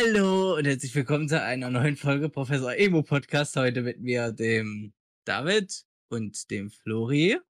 [0.00, 3.56] Hallo und herzlich willkommen zu einer neuen Folge Professor Emo Podcast.
[3.56, 4.92] Heute mit mir, dem
[5.24, 7.40] David und dem Flori.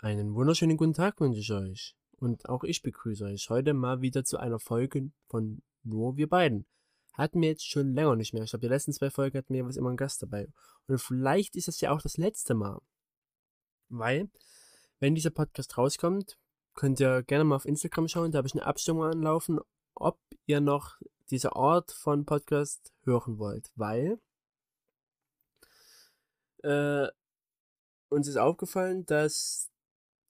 [0.00, 1.96] Einen wunderschönen guten Tag wünsche ich euch.
[2.18, 6.66] Und auch ich begrüße euch heute mal wieder zu einer Folge von nur wir beiden.
[7.14, 8.42] Hatten wir jetzt schon länger nicht mehr.
[8.42, 10.48] Ich glaube, die letzten zwei Folgen hatten wir jeweils immer einen Gast dabei.
[10.86, 12.82] Und vielleicht ist es ja auch das letzte Mal.
[13.88, 14.28] Weil,
[15.00, 16.36] wenn dieser Podcast rauskommt,
[16.74, 18.30] könnt ihr gerne mal auf Instagram schauen.
[18.30, 19.58] Da habe ich eine Abstimmung anlaufen,
[19.94, 20.98] ob ihr noch
[21.30, 24.18] diese Art von Podcast hören wollt, weil
[26.62, 27.08] äh,
[28.08, 29.70] uns ist aufgefallen, dass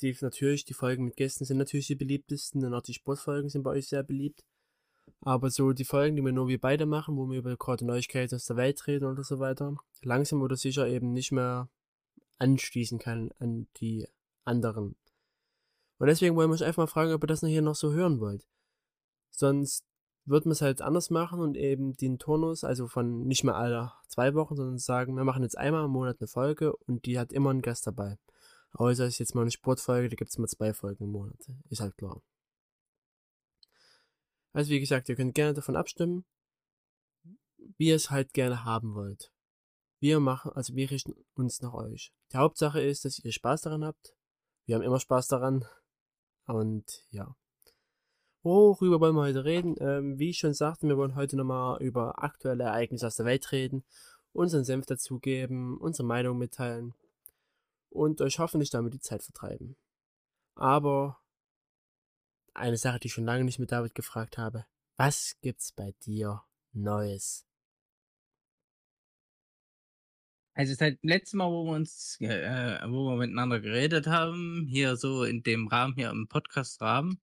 [0.00, 3.62] die natürlich die Folgen mit Gästen sind natürlich die beliebtesten und auch die Sportfolgen sind
[3.62, 4.44] bei euch sehr beliebt.
[5.20, 8.34] Aber so die Folgen, die wir nur wir beide machen, wo wir über gerade Neuigkeiten
[8.34, 11.68] aus der Welt reden oder so weiter, langsam oder sicher eben nicht mehr
[12.38, 14.06] anschließen kann an die
[14.44, 14.96] anderen.
[15.98, 17.92] Und deswegen wollen wir euch einfach mal fragen, ob ihr das noch hier noch so
[17.92, 18.46] hören wollt.
[19.30, 19.84] Sonst
[20.26, 23.92] wird man es halt anders machen und eben den Turnus, also von nicht mehr alle
[24.08, 27.32] zwei Wochen, sondern sagen, wir machen jetzt einmal im Monat eine Folge und die hat
[27.32, 28.18] immer einen Gast dabei.
[28.72, 31.38] Außer es ist jetzt mal eine Sportfolge, da gibt es mal zwei Folgen im Monat.
[31.68, 32.22] Ist halt klar.
[34.52, 36.24] Also wie gesagt, ihr könnt gerne davon abstimmen,
[37.76, 39.32] wie ihr es halt gerne haben wollt.
[40.00, 42.12] Wir machen, also wir richten uns nach euch.
[42.32, 44.14] Die Hauptsache ist, dass ihr Spaß daran habt.
[44.66, 45.64] Wir haben immer Spaß daran.
[46.46, 47.34] Und ja.
[48.44, 49.74] Worüber wollen wir heute reden?
[49.80, 53.50] Ähm, wie ich schon sagte, wir wollen heute nochmal über aktuelle Ereignisse aus der Welt
[53.52, 53.84] reden,
[54.34, 56.92] unseren Senf dazugeben, unsere Meinung mitteilen
[57.88, 59.76] und euch hoffentlich damit die Zeit vertreiben.
[60.56, 61.18] Aber
[62.52, 64.66] eine Sache, die ich schon lange nicht mit David gefragt habe.
[64.98, 66.42] Was gibt's bei dir
[66.74, 67.46] Neues?
[70.52, 74.96] Also seit dem letzten Mal, wo wir uns, äh, wo wir miteinander geredet haben, hier
[74.96, 77.20] so in dem Rahmen, hier im Podcast-Rahmen,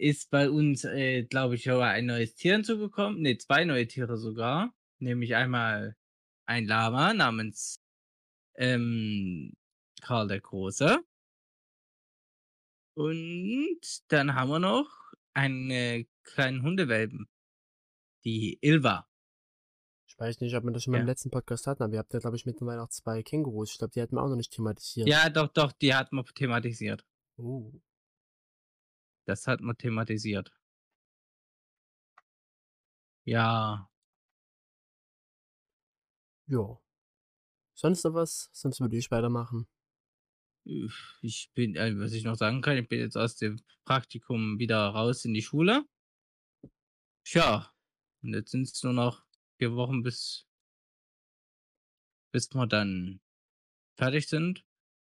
[0.00, 3.20] ist bei uns, äh, glaube ich, schon ein neues Tier hinzugekommen.
[3.20, 4.74] Ne, zwei neue Tiere sogar.
[4.98, 5.96] Nämlich einmal
[6.46, 7.80] ein Lama namens
[8.56, 9.52] ähm,
[10.00, 10.98] Karl der Große.
[12.94, 14.90] Und dann haben wir noch
[15.34, 17.28] einen kleinen Hundewelpen.
[18.24, 19.06] Die Ilva.
[20.06, 21.00] Ich weiß nicht, ob wir das schon ja.
[21.00, 23.72] im letzten Podcast hatten, aber ihr habt ja, glaube ich, mittlerweile auch zwei Kängurus.
[23.72, 25.08] Ich glaube, die hatten wir auch noch nicht thematisiert.
[25.08, 27.06] Ja, doch, doch, die hatten wir thematisiert.
[27.36, 27.72] Oh.
[29.30, 30.52] Das hat man thematisiert.
[33.24, 33.88] Ja.
[36.48, 36.80] Ja.
[37.74, 38.50] Sonst noch was?
[38.52, 39.68] Sonst würde ich weitermachen.
[41.22, 44.88] Ich bin, äh, was ich noch sagen kann, ich bin jetzt aus dem Praktikum wieder
[44.88, 45.86] raus in die Schule.
[47.24, 47.72] Tja,
[48.22, 49.24] und jetzt sind es nur noch
[49.58, 50.48] vier Wochen bis,
[52.32, 53.20] bis wir dann
[53.96, 54.66] fertig sind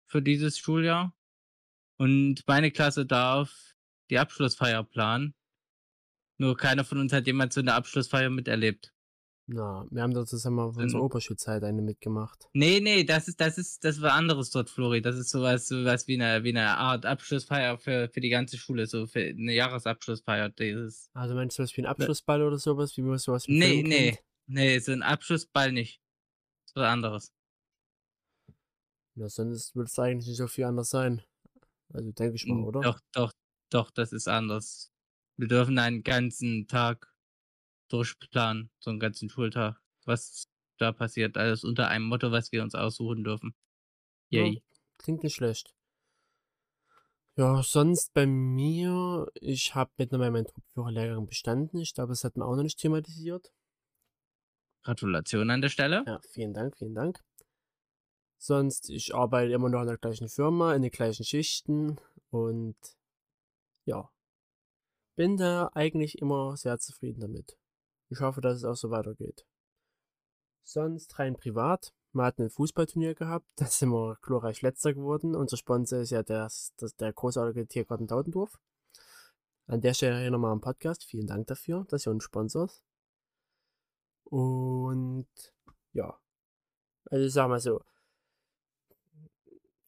[0.06, 1.16] für dieses Schuljahr.
[1.96, 3.71] Und meine Klasse darf
[4.12, 5.34] die Abschlussfeier planen.
[6.38, 8.92] Nur keiner von uns hat jemals so eine Abschlussfeier miterlebt.
[9.46, 12.48] Na, wir haben da zusammen auf unserer Oberschulzeit eine mitgemacht.
[12.52, 15.02] Nee, nee, das ist, das ist, das war anderes dort, Flori.
[15.02, 18.86] Das ist sowas, sowas wie eine, wie eine Art Abschlussfeier für, für die ganze Schule,
[18.86, 20.50] so für eine Jahresabschlussfeier.
[20.50, 21.10] Dieses.
[21.14, 24.78] Also meinst du was wie ein Abschlussball oder sowas, wie man sowas Nee, nee, nee,
[24.78, 26.00] so ein Abschlussball nicht.
[26.66, 27.32] So was anderes.
[29.14, 31.22] Ja, sonst würde es eigentlich nicht so viel anders sein.
[31.92, 32.80] Also denke ich mal, oder?
[32.80, 33.32] Doch, doch,
[33.74, 34.92] doch, das ist anders.
[35.36, 37.12] Wir dürfen einen ganzen Tag
[37.88, 41.36] durchplanen, so einen ganzen Schultag, was da passiert.
[41.36, 43.54] Alles unter einem Motto, was wir uns aussuchen dürfen.
[44.30, 44.54] Yay.
[44.54, 44.60] Ja,
[44.98, 45.74] klingt nicht schlecht.
[47.36, 51.78] Ja, sonst bei mir, ich habe mittlerweile meinen Truppführerlehrgang bestanden.
[51.78, 53.52] Ich glaube, das hat man auch noch nicht thematisiert.
[54.82, 56.04] Gratulation an der Stelle.
[56.06, 57.24] Ja, vielen Dank, vielen Dank.
[58.38, 61.98] Sonst, ich arbeite immer noch in der gleichen Firma, in den gleichen Schichten
[62.30, 62.76] und
[63.84, 64.10] ja,
[65.16, 67.58] bin da eigentlich immer sehr zufrieden damit.
[68.08, 69.46] Ich hoffe, dass es auch so weitergeht.
[70.64, 71.92] Sonst rein privat.
[72.12, 75.34] Wir hatten ein Fußballturnier gehabt, da sind wir glorreich letzter geworden.
[75.34, 78.58] Unser Sponsor ist ja das, der großartige Tiergarten Tautendorf.
[79.66, 81.04] An der Stelle hier nochmal am Podcast.
[81.04, 82.82] Vielen Dank dafür, dass ihr uns sponsort.
[84.24, 85.28] Und
[85.92, 86.18] ja,
[87.10, 87.82] also ich sag mal so,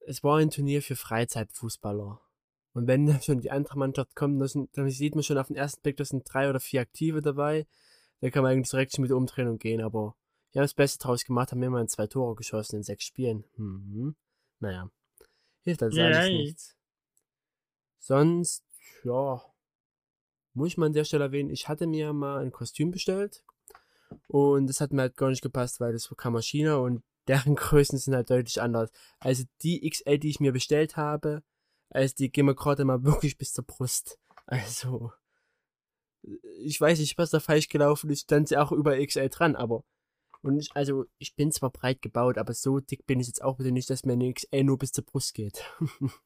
[0.07, 2.21] es war ein Turnier für Freizeitfußballer.
[2.75, 4.41] Und wenn schon die andere Mannschaft kommt,
[4.73, 7.67] dann sieht man schon auf den ersten Blick, da sind drei oder vier Aktive dabei.
[8.21, 10.17] Da kann man eigentlich direkt mit umdrehen und gehen, aber
[10.53, 13.45] die haben das Beste draus gemacht, haben immerhin zwei Tore geschossen in sechs Spielen.
[13.57, 14.17] Mhm.
[14.61, 14.91] Naja,
[15.63, 16.07] hilft also yeah.
[16.07, 16.77] alles nichts.
[17.99, 18.65] Sonst,
[19.05, 19.43] ja,
[20.53, 23.45] muss ich mal an der Stelle erwähnen, ich hatte mir mal ein Kostüm bestellt
[24.29, 27.55] und das hat mir halt gar nicht gepasst, weil das kam aus China und deren
[27.55, 28.91] Größen sind halt deutlich anders.
[29.19, 31.43] Also die XL, die ich mir bestellt habe,
[31.91, 34.19] also die gehen mir gerade mal wirklich bis zur Brust.
[34.47, 35.13] Also,
[36.59, 39.85] ich weiß nicht, was da falsch gelaufen ist, stand sie auch über XL dran, aber
[40.45, 43.57] und ich, also ich bin zwar breit gebaut, aber so dick bin ich jetzt auch
[43.57, 45.65] bitte nicht, dass mir eine XL nur bis zur Brust geht.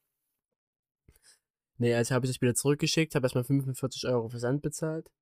[1.78, 5.12] nee, also habe ich das wieder zurückgeschickt, habe erstmal 45 Euro Versand bezahlt.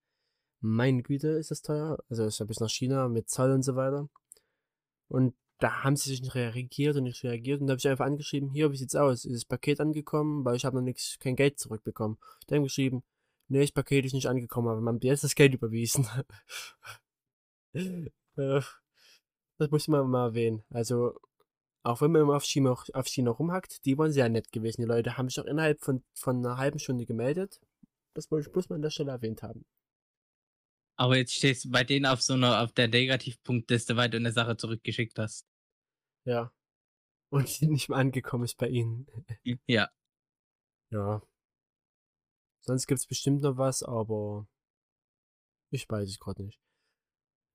[0.60, 1.98] Meine Güte, ist das teuer.
[2.08, 4.08] Also ich habe bis nach China mit Zoll und so weiter.
[5.08, 7.60] Und da haben sie sich nicht reagiert und nicht reagiert.
[7.60, 9.24] Und da habe ich einfach angeschrieben, hier, wie sieht's aus?
[9.24, 10.44] Ist das Paket angekommen?
[10.44, 12.18] Weil ich habe noch nichts, kein Geld zurückbekommen.
[12.48, 13.02] Die haben geschrieben,
[13.48, 16.06] nee, das Paket ist nicht angekommen, aber man hat jetzt das Geld überwiesen.
[18.34, 20.62] das muss man mal erwähnen.
[20.70, 21.18] Also,
[21.82, 24.82] auch wenn man immer auf China, auf China rumhackt, die waren sehr nett gewesen.
[24.82, 27.60] Die Leute haben sich auch innerhalb von, von einer halben Stunde gemeldet.
[28.14, 29.64] Das muss man an der Stelle erwähnt haben.
[30.96, 34.32] Aber jetzt stehst du bei denen auf so einer, auf der Negativpunktliste, weil du eine
[34.32, 35.46] Sache zurückgeschickt hast.
[36.24, 36.52] Ja.
[37.30, 39.06] Und die nicht mehr angekommen ist bei ihnen.
[39.66, 39.90] Ja.
[40.90, 41.22] Ja.
[42.60, 44.48] Sonst gibt's bestimmt noch was, aber
[45.70, 46.60] ich weiß es gerade nicht.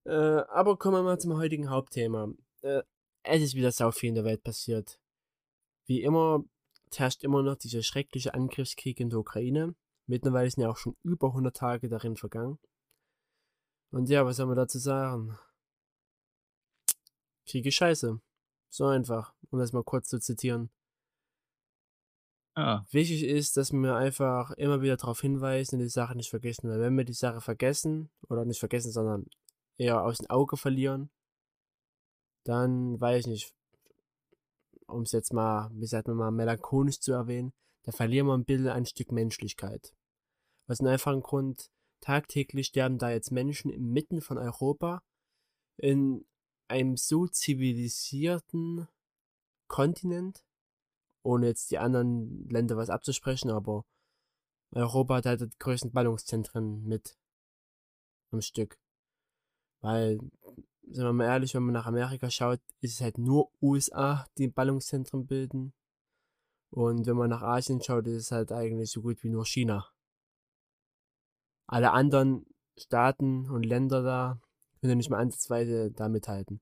[0.05, 2.33] Äh, aber kommen wir mal zum heutigen Hauptthema.
[2.61, 2.83] Äh,
[3.23, 4.99] es ist wieder sau viel in der Welt passiert.
[5.85, 6.43] Wie immer
[6.95, 9.75] herrscht immer noch dieser schreckliche Angriffskrieg in der Ukraine.
[10.07, 12.59] Mittlerweile sind ja auch schon über 100 Tage darin vergangen.
[13.91, 15.37] Und ja, was soll man dazu sagen?
[17.45, 18.19] Krieg ist scheiße.
[18.69, 20.69] So einfach, um das mal kurz zu zitieren.
[22.53, 22.83] Ah.
[22.91, 26.69] Wichtig ist, dass wir einfach immer wieder darauf hinweisen und die Sache nicht vergessen.
[26.69, 29.25] Weil wenn wir die Sache vergessen, oder nicht vergessen, sondern
[29.77, 31.09] eher aus dem Auge verlieren,
[32.43, 33.55] dann weiß ich nicht,
[34.87, 37.53] um es jetzt mal, wie sagt man mal, melancholisch zu erwähnen,
[37.83, 39.93] da verlieren wir ein bisschen ein Stück Menschlichkeit.
[40.67, 41.69] Was ein einfachen Grund,
[42.01, 45.03] Tagtäglich sterben da jetzt Menschen inmitten von Europa
[45.77, 46.25] in
[46.67, 48.87] einem so zivilisierten
[49.67, 50.43] Kontinent,
[51.23, 53.85] ohne jetzt die anderen Länder was abzusprechen, aber
[54.71, 57.17] Europa hat halt die größten Ballungszentren mit
[58.31, 58.79] am Stück.
[59.81, 60.19] Weil,
[60.83, 64.47] sind wir mal ehrlich, wenn man nach Amerika schaut, ist es halt nur USA, die
[64.47, 65.73] Ballungszentren bilden.
[66.71, 69.91] Und wenn man nach Asien schaut, ist es halt eigentlich so gut wie nur China
[71.71, 72.45] alle anderen
[72.77, 74.39] Staaten und Länder da
[74.81, 76.61] können nicht mal ansatzweise da mithalten.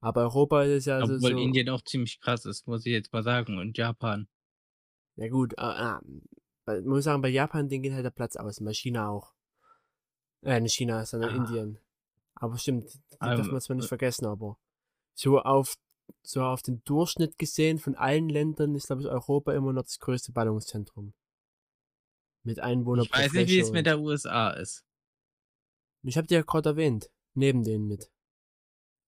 [0.00, 1.26] Aber Europa ist ja Obwohl so.
[1.26, 3.58] Obwohl Indien auch ziemlich krass ist, muss ich jetzt mal sagen.
[3.58, 4.28] Und Japan.
[5.16, 5.54] Ja, gut.
[5.58, 5.96] Äh,
[6.66, 8.60] äh, muss sagen, bei Japan, den geht halt der Platz aus.
[8.62, 9.32] Bei China auch.
[10.42, 11.36] Äh, nicht China, sondern ah.
[11.36, 11.78] Indien.
[12.34, 14.58] Aber stimmt, die um, darf man zwar nicht äh vergessen, aber
[15.14, 15.76] so auf,
[16.22, 19.98] so auf den Durchschnitt gesehen von allen Ländern ist, glaube ich, Europa immer noch das
[19.98, 21.14] größte Ballungszentrum.
[22.46, 24.84] Mit Einwohner Ich weiß nicht, wie es mit der USA ist.
[26.04, 27.10] Ich habe dir ja gerade erwähnt.
[27.34, 28.10] Neben denen mit.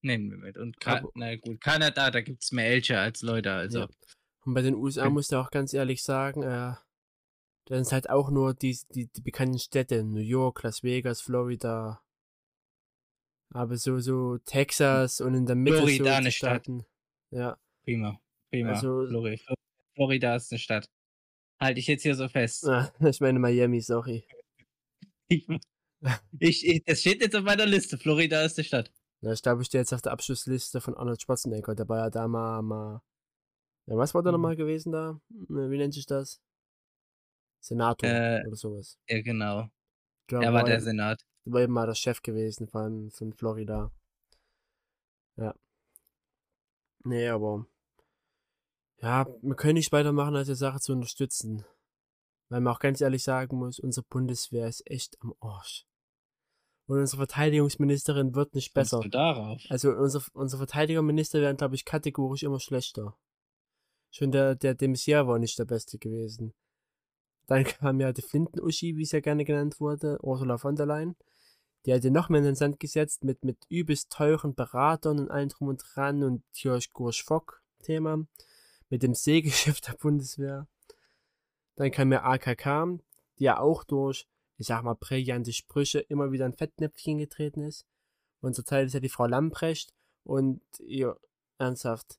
[0.03, 0.59] Nehmen wir mit.
[0.59, 3.81] Und Ka na gut, Kanada, da gibt es mehr Elche als Leute, also.
[3.81, 3.89] Ja.
[4.45, 5.13] Und bei den USA hm.
[5.13, 6.75] muss ich auch ganz ehrlich sagen, äh,
[7.67, 10.03] da sind halt auch nur die, die, die bekannten Städte.
[10.03, 12.03] New York, Las Vegas, Florida.
[13.51, 16.67] Aber so, so Texas und in der Mitte Florida so eine Stadt.
[17.31, 17.57] Ja.
[17.85, 18.21] Prima.
[18.51, 18.71] Prima.
[18.71, 19.07] Also,
[19.95, 20.91] Florida ist eine Stadt.
[21.61, 22.67] Halte ich jetzt hier so fest.
[22.69, 24.25] Ah, ich meine Miami, sorry.
[25.29, 25.47] Ich,
[26.39, 27.99] ich, ich, das steht jetzt auf meiner Liste.
[27.99, 28.93] Florida ist die Stadt.
[29.21, 31.75] Ja, ich glaube, ich stehe jetzt auf der Abschlussliste von Arnold Schwarzenegger.
[31.75, 33.03] Der war ja da mal, mal
[33.89, 34.59] ja, was war da nochmal hm.
[34.59, 35.19] gewesen da?
[35.29, 36.41] Wie nennt sich das?
[37.61, 38.99] Senator äh, oder sowas.
[39.09, 39.69] Ja, genau.
[40.31, 41.25] Der war, war der Senat.
[41.47, 43.91] Der war eben mal der Chef gewesen von, von Florida.
[45.37, 45.55] Ja.
[47.05, 47.67] Nee, aber
[49.01, 51.65] ja, wir können nicht weitermachen, als die Sache zu unterstützen.
[52.49, 55.87] Weil man auch ganz ehrlich sagen muss, unsere Bundeswehr ist echt am Arsch.
[56.87, 59.01] Und unsere Verteidigungsministerin wird nicht besser.
[59.11, 59.63] darauf?
[59.69, 63.15] Also unsere, unsere Verteidigungsminister werden, glaube ich, kategorisch immer schlechter.
[64.11, 64.89] Schon der, der de
[65.27, 66.55] war nicht der Beste gewesen.
[67.47, 71.15] Dann kam ja die Flinten-Uschi, wie es ja gerne genannt wurde, Ursula von der Leyen.
[71.85, 75.31] Die hat ja noch mehr in den Sand gesetzt mit, mit übelst teuren Beratern und
[75.31, 78.27] allem drum und dran und Kirch Gursch Fock Thema
[78.91, 80.67] mit dem Segelschiff der Bundeswehr.
[81.77, 82.99] Dann kam ja AKK,
[83.39, 84.27] die ja auch durch,
[84.57, 87.87] ich sag mal, brillante Sprüche immer wieder ein Fettnäpfchen getreten ist.
[88.41, 89.93] Und zurzeit ist ja die Frau Lamprecht
[90.25, 91.19] und ihr,
[91.59, 92.19] ernsthaft,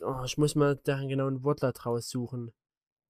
[0.00, 2.52] oh, ich muss mal deren genauen Wortlaut raussuchen.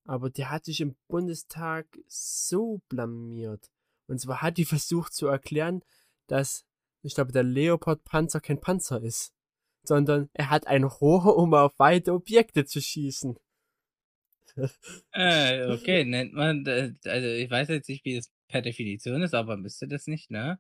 [0.05, 3.71] Aber die hat sich im Bundestag so blamiert.
[4.07, 5.83] Und zwar hat die versucht zu erklären,
[6.29, 6.65] dass,
[7.03, 9.36] ich glaube, der Leopard-Panzer kein Panzer ist
[9.89, 13.39] sondern er hat ein Rohr, um auf weite Objekte zu schießen.
[15.13, 19.57] äh, okay, nennt man, also ich weiß jetzt nicht, wie das per Definition ist, aber
[19.57, 20.59] müsste das nicht, ne?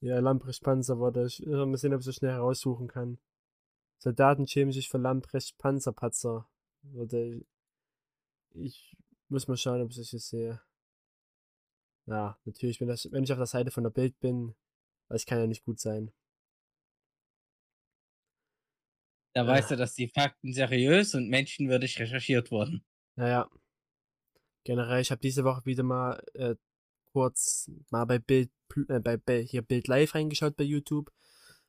[0.00, 1.40] Ja, Lamprecht Panzer war das.
[1.40, 3.18] Mal sehen, ob ich so schnell heraussuchen kann.
[3.98, 6.46] Soldaten schämen sich für Lamprecht Panzerpatzer.
[6.94, 7.38] Oder
[8.50, 8.96] ich
[9.28, 10.60] muss mal schauen, ob ich das hier sehe.
[12.04, 14.54] Ja, natürlich, wenn, das, wenn ich auf der Seite von der Bild bin,
[15.08, 16.12] das kann ja nicht gut sein.
[19.34, 19.46] Da Äh.
[19.46, 22.84] weißt du, dass die Fakten seriös und menschenwürdig recherchiert wurden.
[23.16, 23.50] Naja.
[24.64, 26.54] Generell, ich habe diese Woche wieder mal äh,
[27.12, 28.50] kurz mal bei Bild,
[28.88, 31.12] äh, bei, hier Bild Live reingeschaut bei YouTube,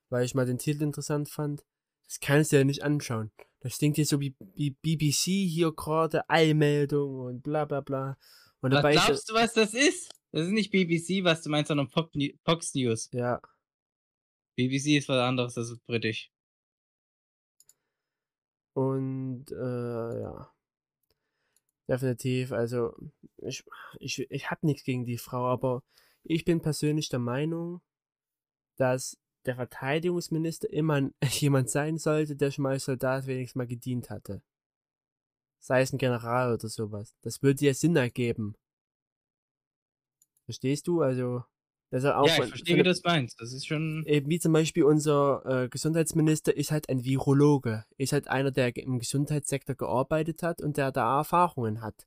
[0.10, 1.66] weil ich mal den Titel interessant fand.
[2.08, 3.32] Das kannst du ja nicht anschauen.
[3.60, 8.18] Das klingt hier so wie, wie BBC hier gerade, Eilmeldung und bla bla bla.
[8.62, 10.12] Und Was dabei glaubst du, was das ist?
[10.32, 12.12] Das ist nicht BBC, was du meinst, sondern Pop
[12.44, 13.10] Fox News.
[13.12, 13.42] ja,
[14.56, 16.32] BBC ist was anderes, das ist britisch.
[18.76, 20.52] Und äh, ja.
[21.88, 22.96] Definitiv, also
[23.38, 23.64] ich,
[24.00, 25.84] ich, ich habe nichts gegen die Frau, aber
[26.24, 27.82] ich bin persönlich der Meinung,
[28.76, 34.10] dass der Verteidigungsminister immer jemand sein sollte, der schon mal als Soldat wenigstens mal gedient
[34.10, 34.42] hatte.
[35.60, 37.16] Sei es ein General oder sowas.
[37.22, 38.56] Das würde ja Sinn ergeben.
[40.46, 41.02] Verstehst du?
[41.02, 41.44] Also,
[41.96, 43.40] das ist auch ja, ich verstehe, wie du es meinst.
[43.40, 44.04] Das ist schon.
[44.06, 48.76] eben wie zum Beispiel unser äh, Gesundheitsminister ist halt ein Virologe, ist halt einer, der
[48.76, 52.06] im Gesundheitssektor gearbeitet hat und der da Erfahrungen hat.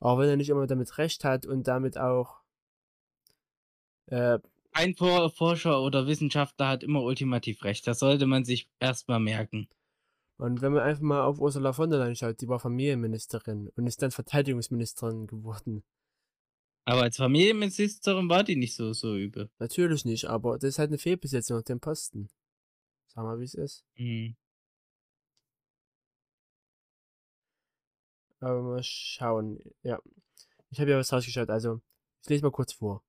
[0.00, 2.42] Auch wenn er nicht immer damit recht hat und damit auch
[4.08, 4.38] äh,
[4.72, 7.86] Ein For Forscher oder Wissenschaftler hat immer ultimativ recht.
[7.86, 9.66] Das sollte man sich erstmal merken.
[10.36, 13.86] und wenn man einfach mal auf Ursula von der Leyen schaut, die war Familienministerin und
[13.86, 15.84] ist dann Verteidigungsministerin geworden.
[16.88, 19.50] Aber als Familienministerin war die nicht so, so übel.
[19.58, 22.28] Natürlich nicht, aber das ist halt eine Fehlbesetzung auf dem Posten.
[23.08, 23.84] Sag mal, wie es ist.
[23.96, 24.36] Mhm.
[28.38, 29.58] Aber mal schauen.
[29.82, 29.98] Ja.
[30.70, 31.80] Ich habe ja was rausgeschaut, also
[32.22, 33.02] ich lese mal kurz vor.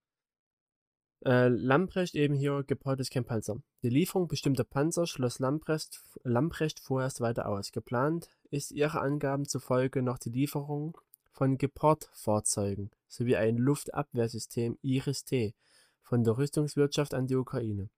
[1.24, 2.66] Äh, Lamprecht eben hier,
[2.98, 3.62] ist kein Panzer.
[3.84, 7.72] Die Lieferung bestimmter Panzer schloss Lamprecht, Lamprecht vorerst weiter aus.
[7.72, 10.98] Geplant ist ihrer Angaben zufolge noch die Lieferung
[11.38, 15.54] von Gepard-Fahrzeugen sowie ein Luftabwehrsystem Iris-T
[16.02, 17.92] von der Rüstungswirtschaft an die Ukraine.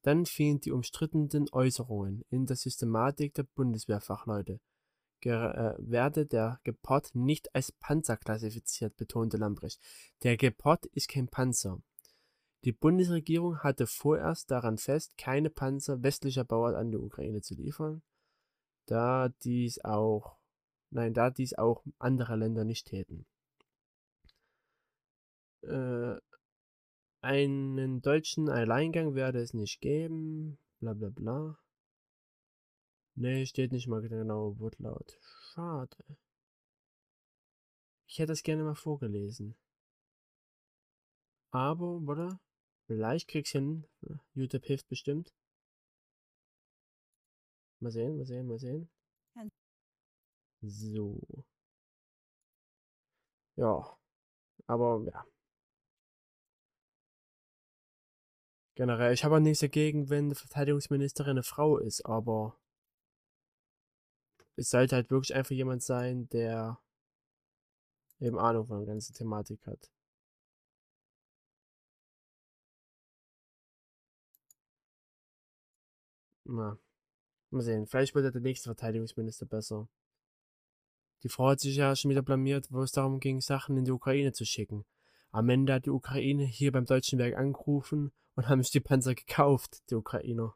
[0.00, 4.60] Dann fielen die umstrittenen Äußerungen in der Systematik der Bundeswehrfachleute
[5.20, 9.80] äh, werde der Gepard nicht als Panzer klassifiziert, betonte Lambrecht.
[10.22, 11.82] Der Gepard ist kein Panzer.
[12.64, 18.02] Die Bundesregierung hatte vorerst daran fest, keine Panzer westlicher Bauart an die Ukraine zu liefern,
[18.86, 20.37] da dies auch,
[20.90, 23.26] nein, da dies auch andere Länder nicht täten.
[25.62, 26.16] Äh,
[27.20, 31.58] einen deutschen Alleingang werde es nicht geben, bla bla bla.
[33.14, 35.18] Nee, steht nicht mal der genaue Wortlaut.
[35.52, 36.18] Schade.
[38.06, 39.56] Ich hätte das gerne mal vorgelesen.
[41.50, 42.38] Aber, warte.
[42.86, 43.86] Vielleicht krieg's hin.
[44.34, 45.34] YouTube hilft bestimmt.
[47.80, 48.88] Mal sehen, mal sehen, mal sehen.
[50.62, 51.20] So.
[53.56, 53.98] Ja.
[54.68, 55.24] Aber, ja.
[58.76, 62.56] Generell, ich habe auch nichts dagegen, wenn die Verteidigungsministerin eine Frau ist, aber
[64.56, 66.78] es sollte halt wirklich einfach jemand sein, der
[68.20, 69.90] eben Ahnung von der ganzen Thematik hat.
[76.44, 76.78] Na,
[77.50, 77.86] mal sehen.
[77.86, 79.88] Vielleicht wird der nächste Verteidigungsminister besser.
[81.22, 83.90] Die Frau hat sich ja schon wieder blamiert, wo es darum ging, Sachen in die
[83.92, 84.84] Ukraine zu schicken.
[85.30, 89.14] Am Ende hat die Ukraine hier beim Deutschen Werk angerufen und haben sich die Panzer
[89.14, 90.54] gekauft, die Ukrainer.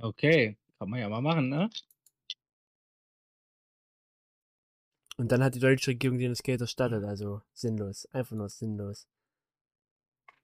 [0.00, 1.70] Okay, kann man ja mal machen, ne?
[5.16, 8.06] Und dann hat die deutsche Regierung denen das Geld erstattet, also sinnlos.
[8.06, 9.06] Einfach nur sinnlos.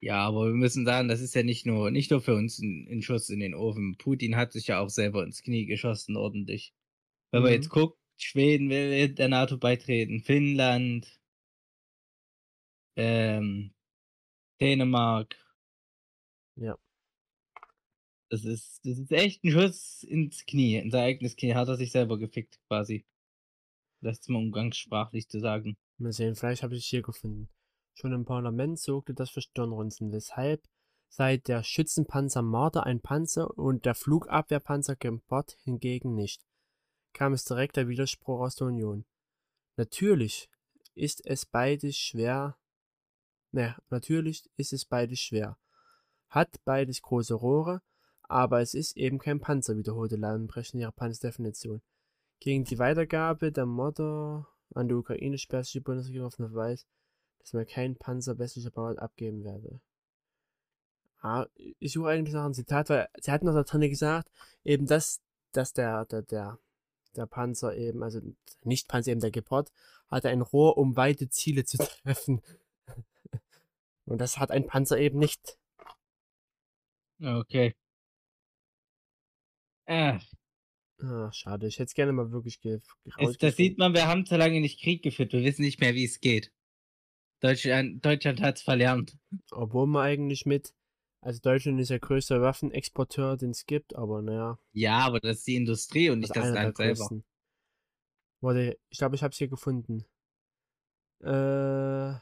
[0.01, 2.87] Ja, aber wir müssen sagen, das ist ja nicht nur, nicht nur für uns ein,
[2.91, 3.97] ein Schuss in den Ofen.
[3.97, 6.73] Putin hat sich ja auch selber ins Knie geschossen, ordentlich.
[7.31, 7.55] Wenn man Mhm.
[7.55, 11.19] jetzt guckt, Schweden will der NATO beitreten, Finnland,
[12.95, 13.73] ähm,
[14.59, 15.35] Dänemark.
[16.55, 16.77] Ja.
[18.29, 21.53] Das ist, das ist echt ein Schuss ins Knie, in sein eigenes Knie.
[21.53, 23.05] Hat er sich selber gefickt, quasi.
[24.01, 25.77] Das ist mal umgangssprachlich zu sagen.
[25.97, 27.49] Mal sehen, vielleicht habe ich es hier gefunden.
[27.93, 30.61] Schon im Parlament sorgte das für Stirnrunzeln, weshalb
[31.07, 36.45] sei der Schützenpanzer Marder ein Panzer und der Flugabwehrpanzer Gepard hingegen nicht.
[37.15, 39.05] Kam es direkt der Widerspruch aus der Union.
[39.77, 40.49] Natürlich
[40.95, 42.57] ist es beides schwer.
[43.53, 45.57] Ne, natürlich ist es beides schwer.
[46.27, 47.81] Hat beides große Rohre,
[48.23, 51.81] aber es ist eben kein Panzer, wiederholte Lambrecht in ihrer Panzerdefinition.
[52.41, 56.85] Gegen die Weitergabe der Mörder an die Ukraine sperrt sich die Bundesregierung auf den Verweis,
[57.39, 59.79] dass man keinen Panzer westlicher Bauart abgeben werde.
[61.21, 64.29] Ah, ich suche eigentlich nach einem Zitat, weil sie hat noch da drin gesagt,
[64.65, 65.21] eben dass,
[65.53, 66.59] dass der, der, der,
[67.17, 68.21] der Panzer eben, also
[68.63, 69.71] nicht Panzer, eben der Gepard,
[70.07, 72.41] hatte ein Rohr, um weite Ziele zu treffen.
[74.05, 75.57] Und das hat ein Panzer eben nicht.
[77.21, 77.73] Okay.
[79.85, 80.19] Äh,
[80.99, 81.67] Ah, schade.
[81.67, 82.83] Ich hätte es gerne mal wirklich ge es,
[83.39, 83.51] da rausgefunden.
[83.51, 85.33] sieht man, wir haben zu lange nicht Krieg geführt.
[85.33, 86.51] Wir wissen nicht mehr, wie es geht.
[87.41, 89.17] Deutschland, Deutschland hat es verlernt.
[89.51, 90.73] Obwohl man eigentlich mit,
[91.25, 95.47] also Deutschland ist der größte Waffenexporteur, den es gibt, aber naja, Ja, aber das ist
[95.47, 96.93] die Industrie und nicht ist das Land selber.
[96.93, 97.25] größten.
[98.41, 100.05] Warte, ich glaube, ich habe es hier gefunden.
[101.21, 102.13] Äh,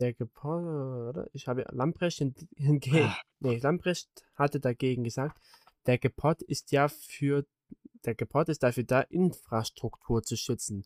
[0.00, 1.28] der oder?
[1.32, 3.16] Ich habe Lamprecht hing- hingegen, Ah.
[3.38, 5.40] nee, Lamprecht hatte dagegen gesagt,
[5.86, 7.46] der Gepard ist ja für,
[8.04, 10.84] der Gepard ist dafür da, Infrastruktur zu schützen.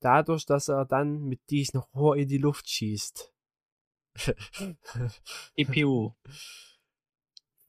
[0.00, 3.32] Dadurch, dass er dann mit diesen Rohr in die Luft schießt.
[5.56, 6.12] EPU.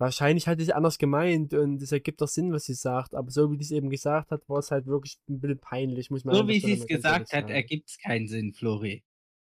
[0.01, 3.51] Wahrscheinlich hat es anders gemeint und es ergibt doch Sinn, was sie sagt, aber so
[3.51, 6.33] wie die es eben gesagt hat, war es halt wirklich ein bisschen peinlich, muss man
[6.33, 9.03] So wie sie es gesagt hat, ergibt es keinen Sinn, Flori.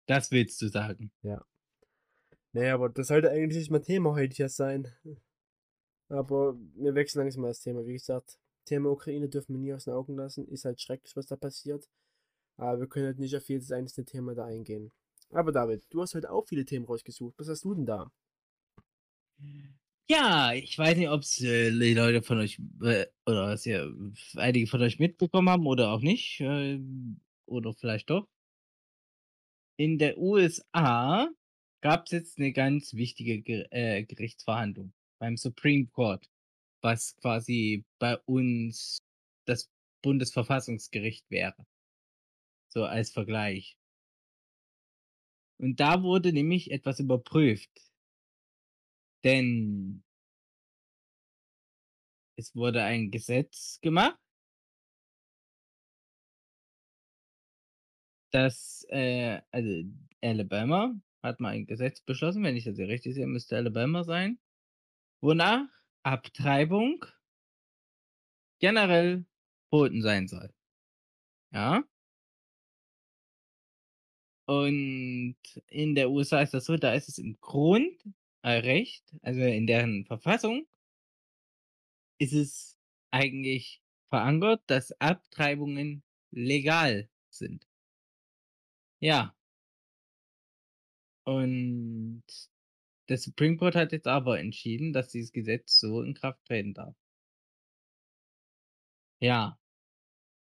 [0.05, 1.11] Das willst du sagen.
[2.53, 4.88] Nee, aber das sollte eigentlich nicht mein Thema heute hier sein.
[6.11, 7.87] Aber wir wechseln langsam mal das Thema.
[7.87, 10.47] Wie gesagt, Thema Ukraine dürfen wir nie aus den Augen lassen.
[10.49, 11.88] Ist halt schrecklich, was da passiert.
[12.59, 14.93] Aber wir können halt nicht auf jedes einzelne Thema da eingehen.
[15.31, 17.35] Aber David, du hast heute auch viele Themen rausgesucht.
[17.38, 18.11] Was hast du denn da?
[20.09, 23.87] Ja, ich weiß nicht, ob es äh, die Leute von euch äh, oder was ja
[24.37, 26.40] einige von euch mitbekommen haben oder auch nicht.
[26.40, 26.78] Äh,
[27.47, 28.28] oder vielleicht doch.
[29.76, 31.28] In der USA
[31.81, 36.28] gab es jetzt eine ganz wichtige Ge äh, Gerichtsverhandlung beim Supreme Court,
[36.83, 38.99] was quasi bei uns
[39.47, 39.71] das
[40.02, 41.66] Bundesverfassungsgericht wäre.
[42.69, 43.76] So als Vergleich.
[45.64, 47.71] Und da wurde nämlich etwas überprüft.
[49.25, 50.04] Denn
[52.37, 54.18] es wurde ein Gesetz gemacht,
[58.30, 59.84] dass, äh, also
[60.21, 64.39] Alabama hat mal ein Gesetz beschlossen, wenn ich das hier richtig sehe, müsste Alabama sein,
[65.23, 65.67] wonach
[66.02, 67.06] Abtreibung
[68.58, 69.25] generell
[69.71, 70.52] verboten sein soll.
[71.52, 71.84] Ja?
[74.47, 75.37] Und
[75.69, 80.67] in der USA ist das so, da ist es im Grundrecht, also in deren Verfassung,
[82.19, 82.76] ist es
[83.11, 87.67] eigentlich verankert, dass Abtreibungen legal sind.
[89.00, 89.35] Ja.
[91.25, 92.25] Und
[93.09, 96.95] der Supreme Court hat jetzt aber entschieden, dass dieses Gesetz so in Kraft treten darf.
[99.21, 99.59] Ja.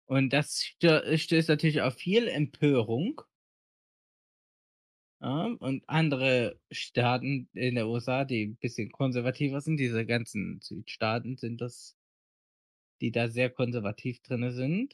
[0.05, 3.21] Und das stö stößt natürlich auf viel Empörung.
[5.23, 11.37] Ja, und andere Staaten in der USA, die 'n bisschen konservativer sind, diese ganzen Südstaaten
[11.37, 11.91] sind das
[13.01, 14.93] die da sehr konservativ drinne sind.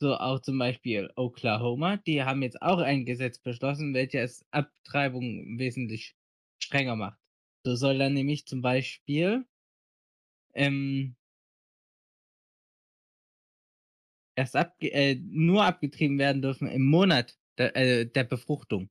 [0.00, 6.14] So auch zum Beispiel Oklahoma, die haben jetzt auch ein Gesetz beschlossen, welches Abtreibung wesentlich
[6.58, 7.18] strenger macht.
[7.64, 9.44] So soll dann nämlich zum Beispiel
[10.54, 11.14] ähm
[14.38, 18.88] erst abge äh, nur abgetrieben werden dürfen im Monat der äh, der Befruchtung,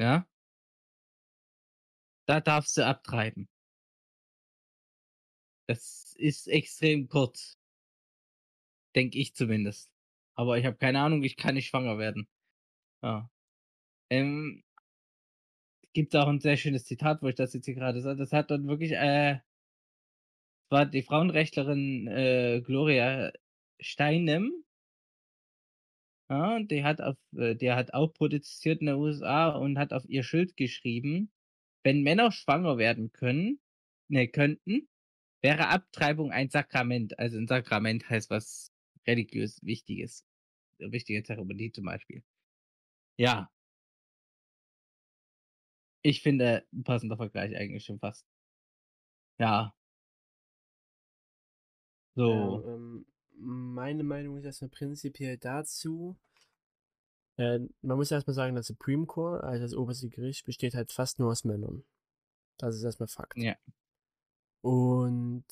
[0.00, 0.26] ja?
[2.28, 3.46] Da darfst du abtreiben.
[5.68, 7.54] Das ist extrem kurz.
[8.96, 9.90] Denke ich zumindest.
[10.34, 12.26] Aber ich habe keine Ahnung, ich kann nicht schwanger werden.
[13.02, 13.30] Ja.
[14.10, 14.62] Ähm
[15.96, 18.18] gibt's auch 'n sehr schönes Zitat, wo ich das jetzt hier grade sage.
[18.18, 19.38] Das hat dort wirklich, äh
[20.72, 23.32] war die Frauenrechtlerin, äh, Gloria
[23.80, 24.64] Steinem
[26.30, 30.04] ja, die hat auf äh, die hat auch protestiert in der USA und hat auf
[30.08, 31.30] ihr Schild geschrieben:
[31.84, 33.60] „Wenn Männer schwanger werden können
[34.08, 34.88] ne, könnten,
[35.42, 38.72] wäre Abtreibung ein Sakrament.“ Also 'n Sakrament heißt was
[39.08, 40.24] religiös Wichtiges.
[40.80, 42.24] 'Ne wichtige Zeremonie zum Beispiel.
[43.18, 43.50] Ja.
[46.04, 48.22] Ich finde, 'n passender Vergleich eigentlich schon fast.
[49.40, 49.72] Ja.
[52.24, 52.66] Ja, So.
[52.66, 53.06] ähm,
[53.38, 56.16] meine Meinung ist erst mal prinzipiell dazu
[57.38, 60.92] äh, man muss erst mal sagen, der Supreme Court, also das oberste Gericht, besteht halt
[60.92, 61.84] fast nur aus Männern.
[62.58, 63.36] Das ist erst mal Fakt.
[63.36, 63.54] Ja.
[64.64, 65.44] Und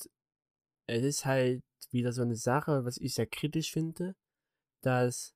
[0.87, 4.15] es ist halt wieder so 'ne Sache, was ich sehr kritisch finde,
[4.81, 5.31] dass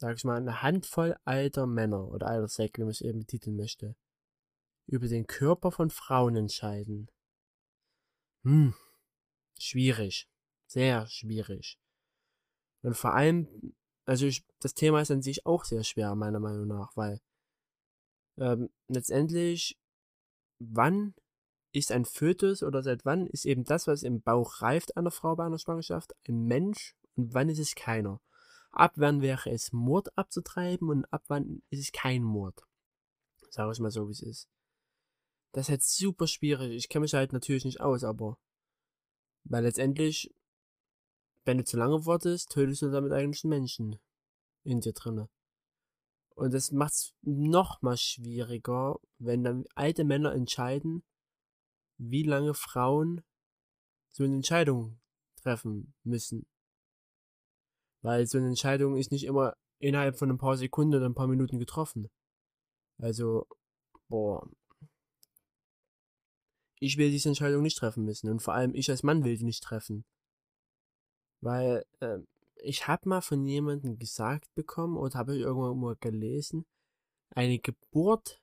[0.00, 3.94] sage ich mal, 'ne Handvoll alter Männer oder alter Säcke, wie man's eben betiteln möchte,
[4.86, 7.08] über den Körper von Frauen entscheiden.
[8.44, 8.74] Hm,
[9.58, 10.26] schwierig.
[10.74, 11.78] Sehr schwierig.
[12.82, 13.74] Und vor allem
[14.06, 17.20] also ich das Thema ist an sich auch sehr schwer, meiner Meinung nach, weil
[18.36, 19.78] ähm, letztendlich,
[20.58, 21.14] wann
[21.72, 25.34] ist ein Fötus oder seit wann ist eben das, was im Bauch reift einer Frau
[25.36, 28.20] bei einer Schwangerschaft, ein Mensch und wann ist es keiner?
[28.74, 32.66] ab wann wäre es Mord abzutreiben und ab wann ist es kein Mord.
[33.54, 34.48] Wir es mal so, wie es ist.
[35.52, 36.74] Das ist halt super schwierig.
[36.74, 38.36] Ich kenne mich halt natürlich nicht aus, aber
[39.44, 40.34] weil letztendlich,
[41.44, 43.98] wenn du zu lange wartest, tötest du damit eigentlich Menschen
[44.64, 45.28] in dir drinne.
[46.34, 51.04] Und das macht es noch mal schwieriger, wenn dann alte Männer entscheiden,
[51.96, 53.22] wie lange Frauen
[54.10, 55.00] so eine Entscheidung
[55.36, 56.46] treffen müssen.
[58.02, 61.28] Weil so eine Entscheidung ist nicht immer innerhalb von ein paar Sekunden oder ein paar
[61.28, 62.10] Minuten getroffen.
[62.98, 63.46] Also,
[64.08, 64.48] boah.
[66.80, 68.28] Ich will diese Entscheidung nicht treffen müssen.
[68.28, 70.04] Und vor allem ich als Mann will die nicht treffen.
[71.44, 72.20] Weil, äh,
[72.56, 76.64] ich habe mal von jemandem gesagt bekommen oder habe ich irgendwann mal gelesen,
[77.30, 78.42] eine Geburt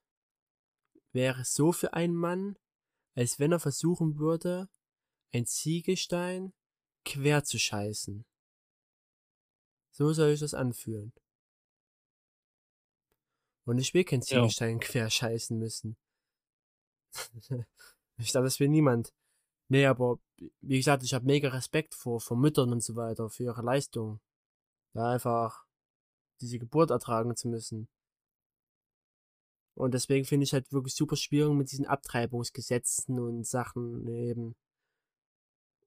[1.11, 2.59] wäre so für einen Mann,
[3.15, 4.69] als wenn er versuchen würde,
[5.33, 6.53] ein Ziegelstein
[7.03, 8.23] quer zu scheißen.
[9.89, 11.11] So soll ich das anfühlen.
[13.65, 14.87] Und ich will kein Ziegelstein ja.
[14.87, 15.97] quer scheißen müssen.
[18.17, 19.11] ich glaube, das will niemand.
[19.71, 20.19] Nee, aber
[20.59, 24.19] wie gesagt, ich habe mega Respekt vor, vor Müttern und so weiter, für ihre Leistung.
[24.93, 25.63] Da einfach
[26.41, 27.87] diese Geburt ertragen zu müssen.
[29.75, 34.57] Und deswegen finde ich halt wirklich super schwierig mit diesen Abtreibungsgesetzen und Sachen eben.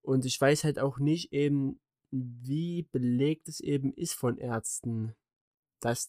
[0.00, 1.78] Und ich weiß halt auch nicht eben,
[2.10, 5.14] wie belegt es eben ist von Ärzten,
[5.80, 6.08] dass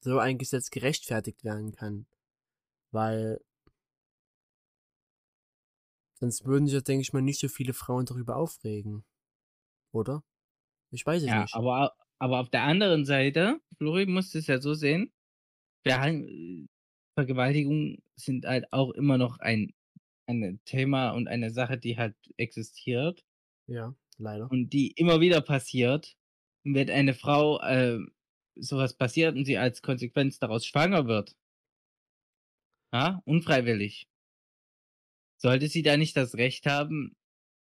[0.00, 2.06] so ein Gesetz gerechtfertigt werden kann.
[2.90, 3.40] Weil
[6.22, 9.04] sonst würden sich, denke ich mal, nicht so viele Frauen darüber aufregen.
[9.92, 10.22] Oder?
[10.92, 11.54] Ich weiß es ja, nicht.
[11.54, 15.12] Aber, aber auf der anderen Seite, Flori muss es ja so sehen,
[15.84, 19.74] Vergewaltigungen sind halt auch immer noch ein,
[20.28, 23.24] ein Thema und eine Sache, die halt existiert.
[23.66, 24.48] Ja, leider.
[24.48, 26.16] Und die immer wieder passiert.
[26.64, 27.98] Und wenn eine Frau äh,
[28.54, 31.34] sowas passiert und sie als Konsequenz daraus schwanger wird,
[32.92, 34.06] ja, unfreiwillig,
[35.42, 37.16] sollte sie da nicht das Recht haben,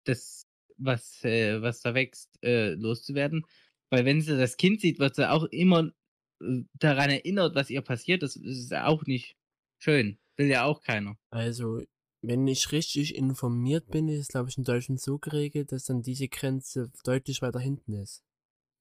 [0.03, 0.45] das,
[0.77, 3.45] was, äh, was da wächst, äh, loszuwerden?
[3.89, 5.91] Weil wenn sie das Kind sieht, wird sie auch immer
[6.41, 9.37] äh, daran erinnert, was ihr passiert ist, ist ja auch nicht
[9.79, 10.19] schön.
[10.35, 11.17] Will ja auch keiner.
[11.29, 11.81] Also,
[12.21, 16.01] wenn ich richtig informiert bin, ist es, glaube ich, in Deutschland so geregelt, dass dann
[16.01, 18.23] diese Grenze deutlich weiter hinten ist.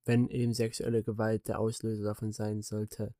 [0.04, 3.14] Wenn eben sexuelle Gewalt der Auslöser davon sein sollte.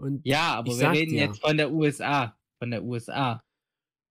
[0.00, 2.36] Und ja, aber wir reden ja, jetzt von der USA.
[2.58, 3.42] Von der USA.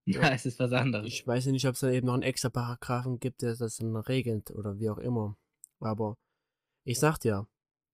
[0.08, 1.06] Ja, es ist was anderes.
[1.06, 3.94] Ich weiß nicht, ob es da eben noch einen extra Paragraphen gibt, der das dann
[3.98, 5.36] regelt oder wie auch immer.
[5.82, 6.18] Aber
[6.86, 7.46] ich sag dir,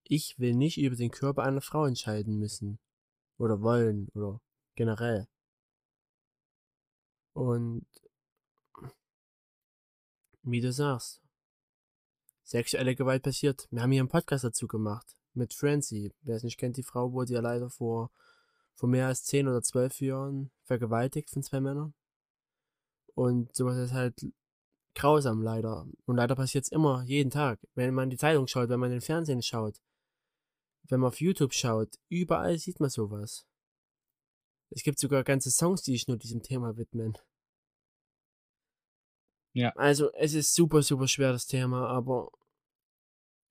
[0.04, 2.78] ich will nicht über den Körper einer Frau entscheiden müssen.
[3.36, 4.10] Oder wollen.
[4.14, 4.40] Oder
[4.76, 5.26] generell.
[7.32, 7.84] Und
[10.44, 11.20] wie du sagst,
[12.44, 13.66] sexuelle Gewalt passiert.
[13.72, 15.16] Wir haben hier einen Podcast dazu gemacht.
[15.32, 16.12] Mit Francie.
[16.22, 18.12] Wer es nicht kennt, die Frau wurde ja leider vor,
[18.74, 21.92] vor mehr als 10 oder 12 Jahren vergewaltigt von zwei Männern.
[23.14, 24.14] Und sowas ist halt
[24.94, 25.86] grausam leider.
[26.06, 27.60] Und leider passiert es immer, jeden Tag.
[27.74, 29.80] Wenn man die Zeitung schaut, wenn man den Fernsehen schaut,
[30.88, 33.46] wenn man auf YouTube schaut, überall sieht man sowas.
[34.70, 37.16] Es gibt sogar ganze Songs, die sich nur diesem Thema widmen.
[39.52, 39.70] Ja.
[39.76, 42.30] Also, es ist super, super schwer, das Thema, aber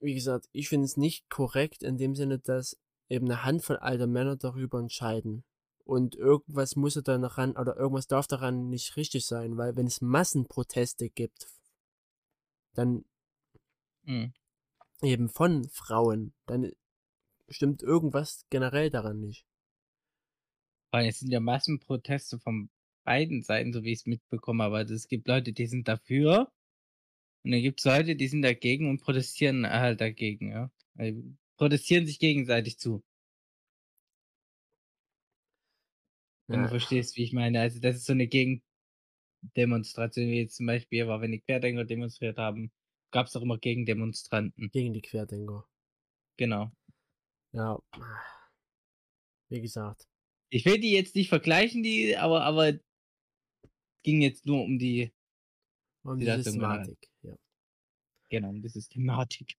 [0.02, 4.08] wie gesagt, ich finde es nicht korrekt in dem Sinne, dass eben eine Handvoll alter
[4.08, 5.46] Männer darüber entscheiden.
[5.86, 10.02] Und irgendwas muss er daran, oder irgendwas darf daran nicht richtig sein, weil wenn es
[10.02, 11.48] Massenproteste gibt,
[12.74, 13.04] dann
[14.04, 14.34] mhm.
[15.02, 16.72] eben von Frauen, dann
[17.50, 19.46] stimmt irgendwas generell daran nicht.
[20.92, 22.70] Weil es sind ja Massenproteste von
[23.04, 26.50] beiden Seiten, so wie ich es mitbekomme, aber es gibt Leute, die sind dafür
[27.44, 30.72] und dann gibt es Leute, die sind dagegen und protestieren halt dagegen, ja.
[30.98, 31.22] Also
[31.58, 33.04] protestieren sich gegenseitig zu.
[36.54, 36.66] Wenn ja.
[36.68, 37.62] du verstehst, wie ich meine.
[37.62, 42.38] Also das ist so eine Gegendemonstration, wie jetzt zum Beispiel war, wenn die Querdenker demonstriert
[42.38, 42.72] haben,
[43.10, 44.70] gab es auch immer Gegendemonstranten.
[44.70, 45.68] Gegen die Querdenker.
[46.38, 46.72] Genau.
[47.54, 47.80] Ja.
[49.50, 50.08] Wie gesagt.
[50.50, 52.74] Ich will die jetzt nicht vergleichen, die, aber, aber
[54.04, 55.12] ging jetzt nur um die
[56.04, 57.36] um die, die Systematik, ja.
[58.30, 59.56] Genau, um die Systematik.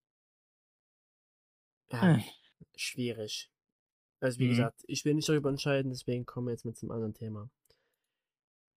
[1.90, 2.22] Ja, hm.
[2.76, 3.50] schwierig.
[4.24, 4.50] Also wie mhm.
[4.50, 7.50] gesagt, ich will nicht darüber entscheiden, deswegen kommen wir jetzt mit zum anderen Thema.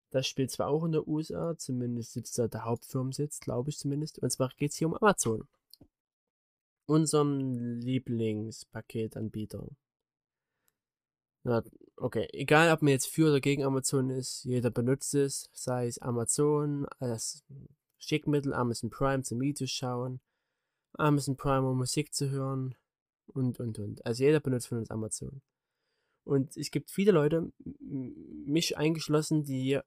[0.09, 4.19] Das spielt zwar auch in der USA, zumindest sitzt da der Hauptfirmensitz, glaube ich zumindest.
[4.19, 5.47] Und zwar geht es hier um Amazon
[6.85, 9.69] unserem Lieblingspaketanbieter.
[11.45, 11.63] Ja,
[11.95, 15.97] okay, egal ob man jetzt für oder gegen Amazon ist, jeder benutzt es, sei es
[15.99, 17.45] Amazon als
[17.99, 20.19] Schickmittel, Amazon Prime zum Videos schauen,
[20.97, 22.75] Amazon Prime, um Musik zu hören
[23.27, 24.05] und, und, und.
[24.05, 25.41] Also jeder benutzt von uns Amazon.
[26.23, 29.79] Und es gibt viele Leute, mich eingeschlossen, die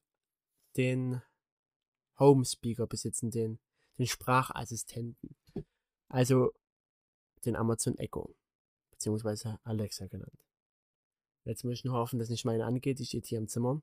[0.76, 1.20] den
[2.18, 3.58] Home Speaker besitzen, den,
[3.98, 5.36] den Sprachassistenten.
[6.08, 6.52] Also
[7.44, 8.34] den Amazon Echo,
[8.90, 10.44] beziehungsweise Alexa genannt.
[11.44, 13.82] Jetzt muss ich nur hoffen, dass nicht meine angeht, die steht hier im Zimmer.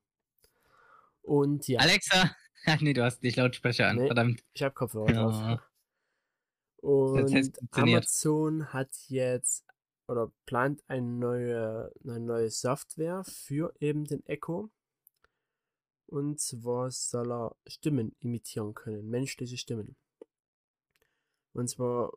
[1.22, 1.80] Und ja.
[1.80, 2.34] Alexa!
[2.80, 4.42] Nee, du hast nicht Lautsprecher an, nee, verdammt.
[4.52, 5.22] Ich habe Kopfhörer ja.
[5.22, 5.62] drauf.
[6.80, 9.64] Und Amazon hat jetzt
[10.06, 14.70] oder plant eine neue, eine neue Software für eben den Echo.
[16.06, 19.96] Und zwar soll er Stimmen imitieren können, menschliche Stimmen.
[21.52, 22.12] Und zwar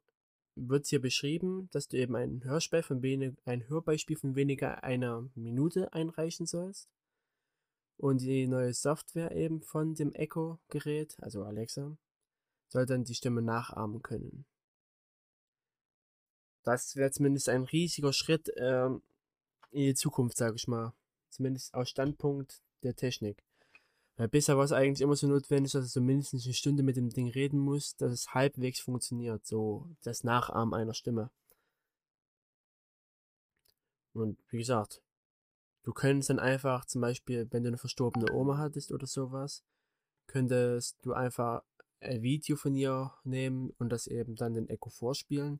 [0.55, 5.29] wird hier beschrieben, dass du eben ein Hörspiel von wenig, ein Hörbeispiel von weniger einer
[5.35, 6.89] Minute einreichen sollst.
[7.97, 11.97] Und die neue Software eben von dem Echo-Gerät, also Alexa,
[12.69, 14.45] soll dann die Stimme nachahmen können.
[16.63, 19.01] Das wäre zumindest ein riesiger Schritt ähm,
[19.71, 20.93] in die Zukunft, sage ich mal.
[21.29, 23.43] Zumindest aus Standpunkt der Technik.
[24.17, 27.09] Weil bisher war es eigentlich immer so notwendig, dass du mindestens eine Stunde mit dem
[27.09, 31.31] Ding reden musst, dass es halbwegs funktioniert, so das Nachahmen einer Stimme.
[34.13, 35.01] Und wie gesagt,
[35.83, 39.63] du könntest dann einfach zum Beispiel, wenn du eine verstorbene Oma hattest oder sowas,
[40.27, 41.63] könntest du einfach
[42.01, 45.59] ein Video von ihr nehmen und das eben dann den Echo vorspielen.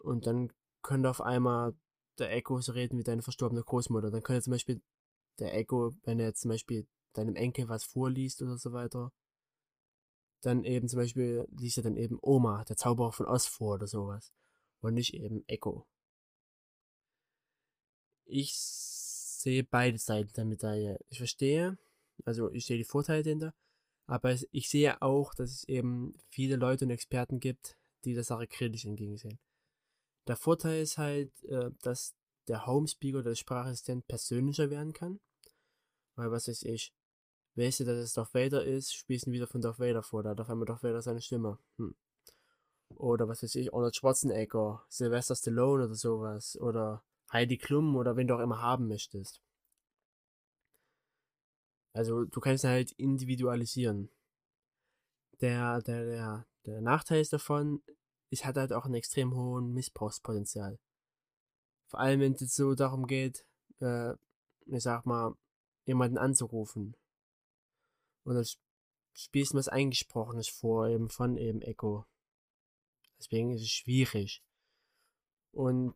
[0.00, 1.74] Und dann könnte auf einmal
[2.18, 4.10] der Echo so reden wie deine verstorbene Großmutter.
[4.10, 4.82] Dann könnte zum Beispiel
[5.38, 9.12] der Echo, wenn er jetzt zum Beispiel deinem Enkel was vorliest oder so weiter.
[10.42, 13.86] Dann eben zum Beispiel liest er dann eben Oma, der Zauberer von Oz vor oder
[13.86, 14.32] sowas.
[14.80, 15.86] Und nicht eben Echo.
[18.24, 20.98] Ich sehe beide Seiten der Medaille.
[21.08, 21.78] Ich verstehe,
[22.24, 23.54] also ich sehe die Vorteile dahinter,
[24.06, 28.46] aber ich sehe auch, dass es eben viele Leute und Experten gibt, die der Sache
[28.46, 29.38] kritisch entgegensehen.
[30.26, 32.14] Der Vorteil ist halt, äh, dass
[32.48, 35.20] der Homespeaker oder der Sprachassistent persönlicher werden kann.
[36.16, 36.92] Weil was weiß ich,
[37.54, 40.30] weißt du, dass es Darth Vader ist, spielst du wieder von Darth Vader vor, da
[40.30, 41.58] hat auf einmal Darth Vader seine Stimme.
[41.78, 41.94] Hm.
[42.96, 46.58] Oder was weiß ich, Arnold Schwarzenegger, Sylvester Stallone oder sowas.
[46.60, 49.40] Oder Heidi Klum oder wen du auch immer haben möchtest.
[51.92, 54.10] Also du kannst halt individualisieren.
[55.40, 57.82] Der, der, der, der Nachteil ist davon,
[58.30, 60.78] es hat halt auch einen extrem hohen Missbrauchspotenzial.
[61.88, 63.44] Vor allem wenn es so darum geht,
[63.80, 64.12] äh,
[64.66, 65.34] ich sag mal,
[65.84, 66.94] jemanden anzurufen
[68.24, 68.46] und dann
[69.12, 72.06] spielst du was Eingesprochenes vor, eben von eben Echo.
[73.18, 74.42] Deswegen ist es schwierig.
[75.52, 75.94] Und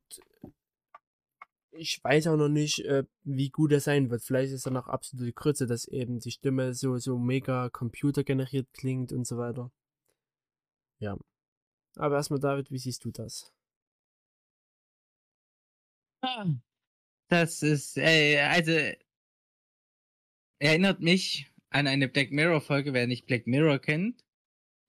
[1.70, 4.23] ich weiß auch noch nicht, äh, wie gut er sein wird.
[4.23, 9.12] Vielleicht ist er noch absolute Krütze, dass eben die Stimme so, so mega computergeneriert klingt
[9.12, 9.70] und so weiter.
[10.99, 11.16] Ja.
[11.97, 13.53] Aber erstmal, David, wie siehst du das?
[16.23, 16.47] Ah,
[17.29, 18.73] das ist, äh, also,
[20.59, 24.25] erinnert mich an eine Black Mirror-Folge, wer nicht Black Mirror kennt.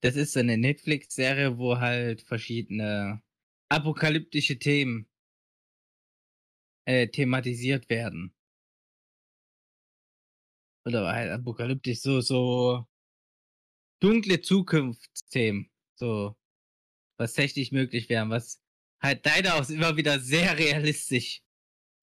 [0.02, 3.22] Das ist so eine Netflix-Serie, wo halt verschiedene
[3.70, 5.08] apokalyptische Themen
[6.86, 8.34] äh, thematisiert werden.
[10.86, 12.86] Oder halt apokalyptisch, so, so
[14.00, 15.72] dunkle Zukunftsthemen.
[15.96, 16.36] So,
[17.17, 18.62] was technisch möglich wäre, was
[19.01, 21.41] halt leider auch immer wieder sehr realistisch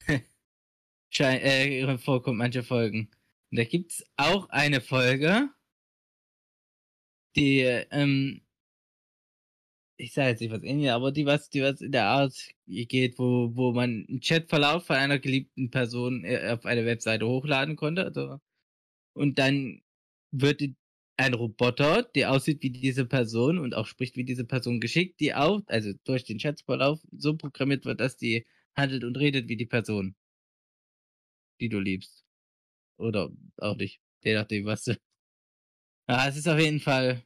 [1.19, 3.11] äh, vorkommt, manche Folgen.
[3.51, 5.51] Und da gibt's auch eine Folge,
[7.37, 8.43] die, ähm,
[9.99, 12.35] ich sage jetzt nicht was ähnliches, aber die was, die was in der Art
[12.67, 17.77] geht, wo, wo man einen Chatverlauf von einer geliebten Person äh, auf eine Webseite hochladen
[17.77, 18.05] konnte.
[18.05, 18.41] Also,
[19.15, 19.83] und dann
[20.33, 20.63] wird
[21.17, 25.35] ein Roboter, der aussieht wie diese Person und auch spricht wie diese Person geschickt, die
[25.35, 29.67] auch, also durch den Chatverlauf so programmiert wird, dass die handelt und redet wie die
[29.67, 30.17] Person,
[31.61, 32.25] die du liebst.
[32.97, 34.01] Oder auch nicht.
[34.23, 34.97] Je nachdem, was du.
[36.09, 37.23] Ja, es ist auf jeden Fall.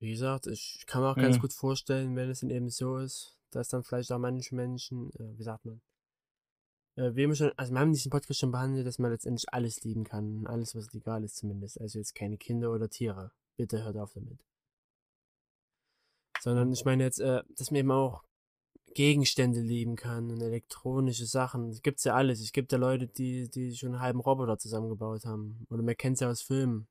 [0.00, 1.22] Wie gesagt, ich kann mir auch ja.
[1.22, 5.10] ganz gut vorstellen, wenn es dann eben so ist, dass dann vielleicht auch manche Menschen,
[5.12, 5.80] äh, wie sagt man,
[6.96, 9.82] äh, wir haben schon, also wir haben diesen Podcast schon behandelt, dass man letztendlich alles
[9.84, 10.46] lieben kann.
[10.46, 11.80] Alles, was legal ist zumindest.
[11.80, 13.32] Also jetzt keine Kinder oder Tiere.
[13.56, 14.38] Bitte hört auf damit.
[16.40, 18.22] Sondern ich meine jetzt, äh, dass man eben auch
[18.94, 21.70] Gegenstände lieben kann und elektronische Sachen.
[21.70, 22.40] Es gibt's ja alles.
[22.40, 25.66] Es gibt ja Leute, die, die schon einen halben Roboter zusammengebaut haben.
[25.70, 26.86] Oder man kennt es ja aus Filmen.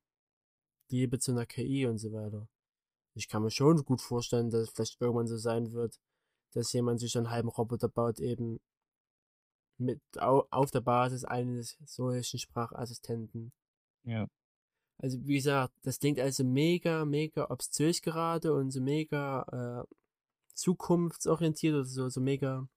[0.90, 2.48] Liebe zu einer KI und so weiter.
[3.16, 6.00] Ich kann mir schon gut vorstellen, dass es vielleicht irgendwann so sein wird,
[6.54, 8.60] dass jemand sich einen halben Roboter baut, eben
[9.84, 13.52] mit auf der Basis eines solchen Sprachassistenten.
[14.04, 14.28] Ja.
[14.98, 19.96] Also wie gesagt, das klingt also mega, mega obszös gerade und so mega äh,
[20.54, 22.68] zukunftsorientiert oder so, so mega,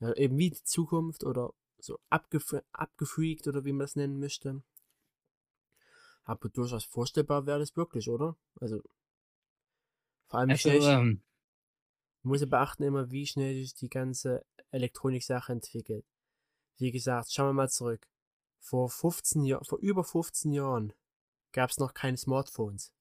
[0.00, 4.62] ja, eben wie die Zukunft oder so abgef abgefreakt oder wie man das nennen möchte.
[6.24, 8.36] Aber durchaus vorstellbar wäre das wirklich, oder?
[8.60, 8.82] Also,
[10.28, 11.22] vor allem, Also, schnell, ähm,
[12.22, 16.04] muss ja beachten immer, wie schnell sich die ganze Elektronik-Sache entwickelt.
[16.80, 18.06] Wie gesagt, schauen wir mal zurück.
[18.58, 20.92] Vor 15 Jahren, vor über 15 Jahren
[21.52, 22.92] gab es noch keine Smartphones.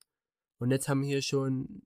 [0.60, 1.82] Und jetzt haben wir hier schon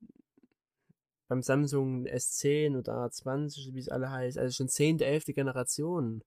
[1.27, 5.25] beim Samsung S10 oder A20, wie es alle heißt, also schon 10., 11.
[5.27, 6.23] Generation.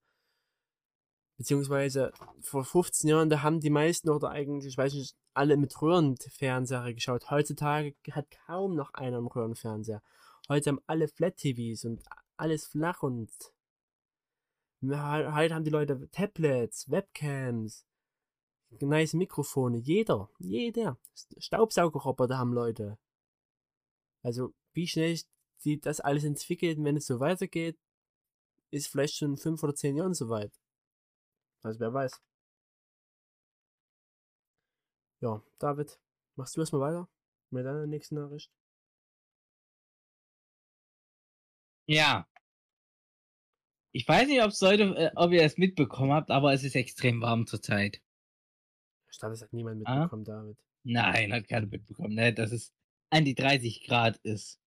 [1.37, 5.83] Beziehungsweise vor 15 Jahren, da haben die meisten oder eigentlich, ich weiß nicht, alle mit
[5.83, 7.31] Röhrenfernseher geschaut.
[7.31, 10.03] Heutzutage hat kaum noch einer einen Röhrenfernseher.
[10.49, 12.03] Heute haben alle Flat-TVs und
[12.37, 13.31] alles flach und
[14.83, 17.87] heute haben die Leute Tablets, Webcams,
[18.81, 19.79] nice Mikrofone.
[19.79, 20.99] Jeder, jeder.
[21.39, 22.99] Staubsaugerroboter haben Leute.
[24.23, 25.19] Also, wie schnell
[25.59, 27.79] sich das alles entwickelt, wenn es so weitergeht,
[28.71, 30.53] ist vielleicht schon in fünf oder zehn Jahren soweit.
[31.62, 32.21] Also, wer weiß.
[35.21, 35.99] Ja, David,
[36.37, 37.09] machst du erstmal weiter
[37.51, 38.51] mit deiner nächsten Nachricht?
[41.87, 42.27] ja.
[43.97, 47.23] Ich weiß nicht, ob's heute, äh, ob ihr es mitbekommen habt, aber es ist extrem
[47.23, 48.03] warm zurzeit.
[49.11, 50.01] Ich glaube, das hat niemand Ah?
[50.01, 50.59] mitbekommen, David.
[50.83, 52.75] Nein, hat keiner mitbekommen, ne, dass es
[53.09, 54.61] an die 30 Grad ist.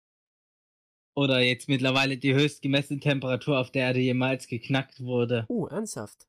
[1.17, 5.45] Oder jetzt mittlerweile die höchst gemessene Temperatur auf der Erde jemals geknackt wurde.
[5.49, 6.29] Uh, ernsthaft?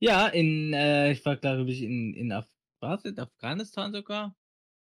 [0.00, 2.48] Ja, in, äh, ich war glaube ich in, in Af
[2.80, 4.34] was, in Afghanistan sogar,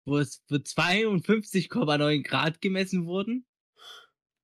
[0.04, 3.44] wo es für 52,9 Grad gemessen wurden.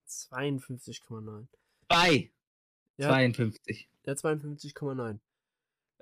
[0.09, 1.47] 52,9.
[1.87, 2.33] Bei
[2.99, 3.89] Ja, 52.
[4.05, 5.19] ja 52,9.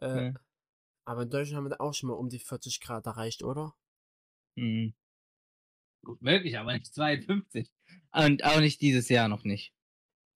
[0.00, 0.34] Äh, Ja.
[1.04, 3.74] aber in Deutschland haben wir da auch schon mal um die 40 Grad erreicht, oder?
[4.56, 4.94] Hm.
[6.04, 7.70] Gut möglich, aber nicht 52.
[8.12, 9.72] Und auch nicht dieses Jahr noch nicht.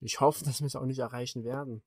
[0.01, 1.83] Ich hoffe, dass wir es auch nicht erreichen werden.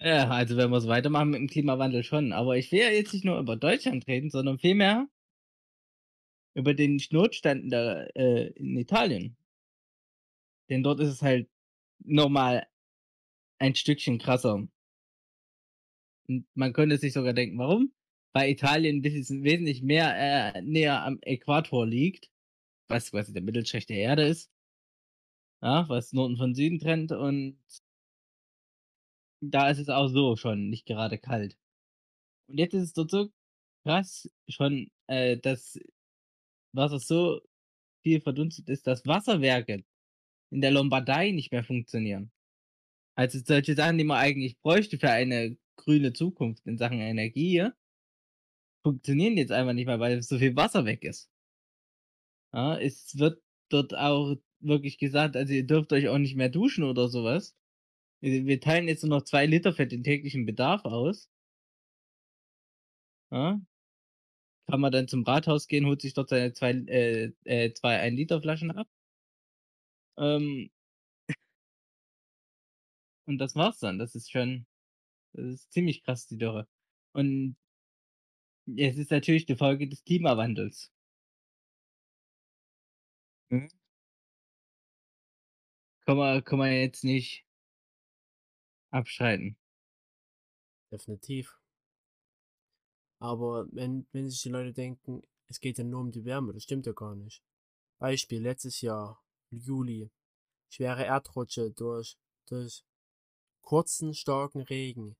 [0.00, 2.32] Ja, also wenn wir so weitermachen mit dem Klimawandel schon.
[2.32, 5.08] Aber ich will ja jetzt nicht nur über Deutschland reden, sondern vielmehr
[6.54, 9.36] über den Notstand da, äh, in Italien.
[10.68, 11.48] Denn dort ist es halt
[12.00, 12.66] nochmal
[13.64, 14.54] ein Stückchen krasser.
[16.28, 17.92] Und man könnte sich sogar denken, warum?
[18.34, 22.30] Weil Italien wesentlich mehr äh, näher am Äquator liegt,
[22.88, 24.50] was quasi der Mittelstrich der Erde ist.
[25.62, 27.58] Ja, was Norden von Süden trennt und
[29.40, 31.56] da ist es auch so schon nicht gerade kalt.
[32.48, 33.30] Und jetzt ist es dort so
[33.84, 35.78] krass schon, äh, dass
[36.72, 37.40] Wasser so
[38.02, 39.84] viel verdunstet ist, dass Wasserwerke
[40.50, 42.33] in der Lombardei nicht mehr funktionieren.
[43.16, 47.68] Also solche Sachen, die man eigentlich bräuchte für eine grüne Zukunft in Sachen Energie,
[48.84, 51.30] funktionieren jetzt einfach nicht mehr, weil so viel Wasser weg ist.
[52.52, 56.84] Ja, es wird dort auch wirklich gesagt, also ihr dürft euch auch nicht mehr duschen
[56.84, 57.54] oder sowas.
[58.20, 61.28] Wir teilen jetzt nur noch 2 Liter für den täglichen Bedarf aus.
[63.30, 63.60] Ja.
[64.68, 68.70] Kann man dann zum Rathaus gehen, holt sich dort seine 2 äh, äh, 2 1-Liter-Flaschen
[68.72, 68.88] ab.
[70.18, 70.70] Ähm
[73.26, 73.98] und das war's dann.
[73.98, 74.66] Das ist schon
[75.34, 76.68] das ist ziemlich krass, die Dürre.
[77.12, 77.56] Und
[78.66, 80.92] es ist natürlich die Folge des Klimawandels.
[83.50, 83.68] Mhm.
[86.06, 87.44] Kann man kann man jetzt nicht
[88.90, 89.56] abstreiten.
[90.92, 91.58] Definitiv.
[93.18, 96.62] Aber wenn, wenn sich die Leute denken, es geht ja nur um die Wärme, das
[96.62, 97.42] stimmt ja gar nicht.
[97.98, 100.10] Beispiel, letztes Jahr, Juli,
[100.68, 102.84] schwere Erdrutsche durch, durch
[103.64, 105.16] kurzen, starken Regen.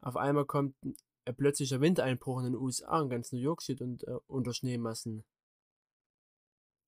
[0.00, 0.94] Auf einmal kommt ein
[1.26, 5.24] ein plötzlicher Windeinbruch in den USA und ganz New York steht und, äh, unter Schneemassen.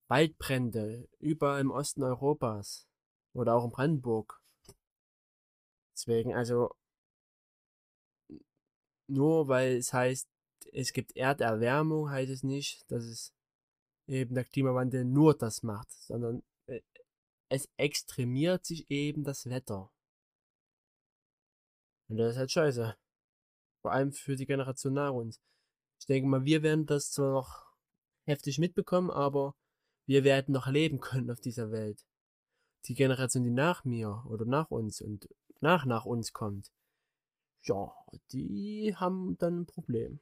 [0.07, 2.87] Waldbrände, überall im Osten Europas
[3.33, 4.41] oder auch in Brandenburg.
[5.93, 6.73] Deswegen, also,
[9.07, 10.29] nur weil es heißt,
[10.71, 13.33] es gibt Erderwärmung, heißt es nicht, dass es
[14.07, 16.56] eben der Klimawandel nur das macht, sondern äh,
[17.49, 19.91] es extremiert sich eben das Wetter.
[22.09, 22.97] Und das ist halt scheiße.
[23.81, 25.41] Vor allem für die Generation nach uns.
[25.99, 27.65] Ich denke mal, wir werden das zwar noch
[28.25, 29.55] heftig mitbekommen, aber
[30.05, 32.05] wir werden noch leben können auf dieser Welt.
[32.85, 35.27] Die Generation, die nach mir oder nach uns und
[35.59, 36.71] nach nach uns kommt,
[37.63, 37.93] ja,
[38.31, 40.19] die haben dann ein Problem.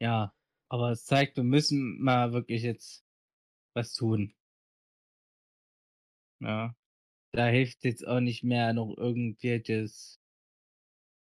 [0.00, 0.32] Ja,
[0.68, 3.04] aber es zeigt, wir müssen mal wirklich jetzt
[3.74, 4.34] was tun.
[6.40, 6.74] Ja.
[7.32, 10.20] Da hilft jetzt auch nicht mehr noch irgendwelches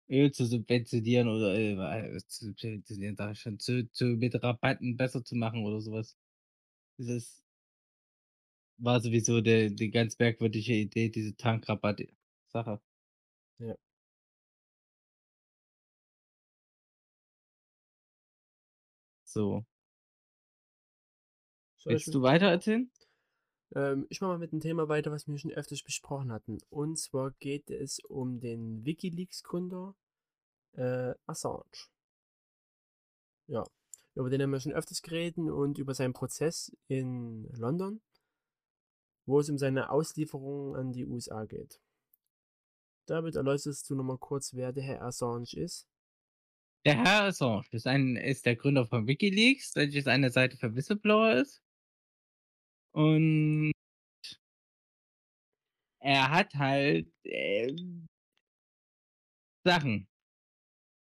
[0.09, 5.25] Öl zu subventionieren oder, äh, wa zu subventionieren ich schon, zu zu mit Rabatten besser
[5.25, 6.17] zu machen oder so was.
[6.99, 7.43] Dieses
[8.79, 12.81] war sowieso de die ganz merkwürdige Idee, diese Tankrabatt-Sache.
[13.59, 13.75] Ja.
[19.35, 19.65] So.
[21.87, 22.91] Willst du 'm Thema weitererzählen?
[23.75, 26.59] Ähm, ich mache mal mit 'nem Thema weiter, was wir schon öfters besprochen hatten.
[26.71, 29.97] Und zwar geht es um den WikiLeaks-Gründer,
[30.77, 31.65] äh, Assange.
[33.49, 33.65] Ja,
[34.15, 38.01] über den haben wir schon öfters geredet und über seinen Prozess in London
[39.27, 41.81] wo es um seine Auslieferung an die USA geht.
[43.07, 45.87] Damit erläuterst du noch mal kurz, wer der Herr Assange ist?
[46.87, 51.33] Der Herr Assange ist ein ist der Gründer von WikiLeaks, welches eine Seite für Whistleblower
[51.33, 51.63] ist.
[52.93, 53.73] Und
[56.01, 58.07] er hat halt, ähm
[59.65, 60.07] Sachen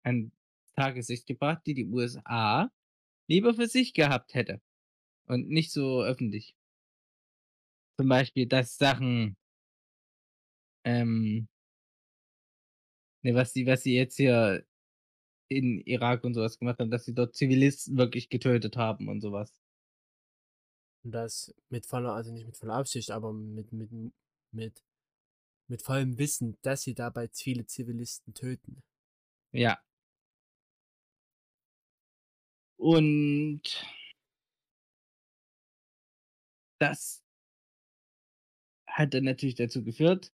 [0.04, 0.32] ans
[0.76, 2.72] Tageslicht gebracht, die die USA
[3.30, 4.62] lieber für sich gehabt hätte
[5.28, 6.56] und nicht so öffentlich.
[8.00, 9.36] Zum Beispiel, dass Sachen
[10.86, 11.48] ähm
[13.24, 14.67] ne, was sie was sie jetzt hier
[15.50, 19.22] in Irak und so was gemacht haben, dass sie dort Zivilisten wirklich getötet haben und
[19.22, 19.54] so was.
[21.04, 23.90] Und das mit voller also nicht mit voller Absicht, aber mit mit
[24.52, 24.84] mit
[25.68, 28.84] mit vollem Wissen, dass sie dabei viele Zivilisten töten.
[29.52, 29.80] Ja.
[32.80, 33.62] Und
[36.80, 37.22] das
[38.88, 40.32] hat dann natürlich dazu geführt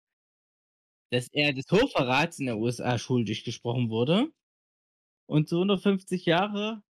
[1.13, 4.33] dass er des Hochverrats in der USA schuldig gesprochen wurde
[5.25, 6.83] und zu 150 Jahre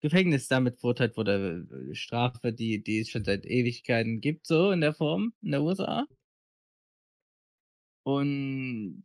[0.00, 4.80] Gefängnis damit verurteilt wurde, äh, Strafe, die die es schon seit Ewigkeiten gibt, so in
[4.80, 6.06] der Form in der USA.
[8.04, 9.04] Und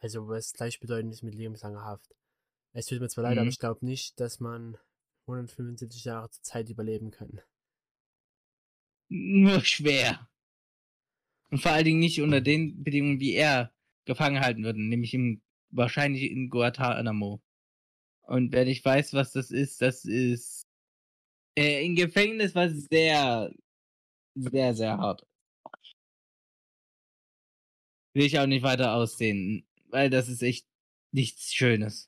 [0.00, 2.14] Also, was gleichbedeutend ist mit lebenslanger Haft.
[2.72, 3.50] Es tut mir zwar leid, aber Mhm.
[3.50, 4.78] ich glaube nicht, dass man
[5.26, 7.40] 175 Jahre zur Zeit überleben kann.
[9.10, 10.28] Nur schwer.
[11.50, 13.72] Und vor allen Dingen nicht unter den Bedingungen, wie er
[14.04, 17.40] gefangen gehalten wird, nämlich im wahrscheinlich in Guantanamo.
[18.22, 20.64] Und wer nicht weiß, was das ist, das ist
[21.56, 23.52] äh, 'n Gefängnis, was sehr,
[24.36, 25.26] sehr, sehr hart
[28.14, 30.66] Will ich auch nicht weiter ausdehnen, weil das ist echt
[31.12, 32.06] nichts Schönes.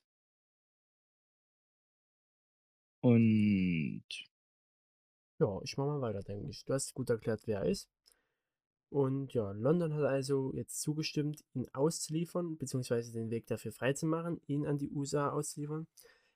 [3.04, 4.04] Und
[5.40, 6.64] Ja, ich mache mal weiter, denke ich.
[6.64, 7.88] Du hast gut erklärt, wer er ist.
[8.92, 14.66] Und ja, London hat also jetzt zugestimmt, ihn auszuliefern, beziehungsweise den Weg dafür freizumachen, ihn
[14.66, 15.86] an die USA auszuliefern.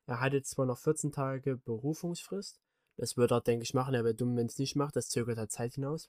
[0.07, 2.59] Er hat jetzt zwar noch 14 Tage Berufungsfrist.
[2.97, 3.93] Das wird er, denke ich, machen.
[3.93, 4.97] Er wäre dumm, wenn es nicht macht.
[4.97, 6.09] Das zögert halt Zeit hinaus.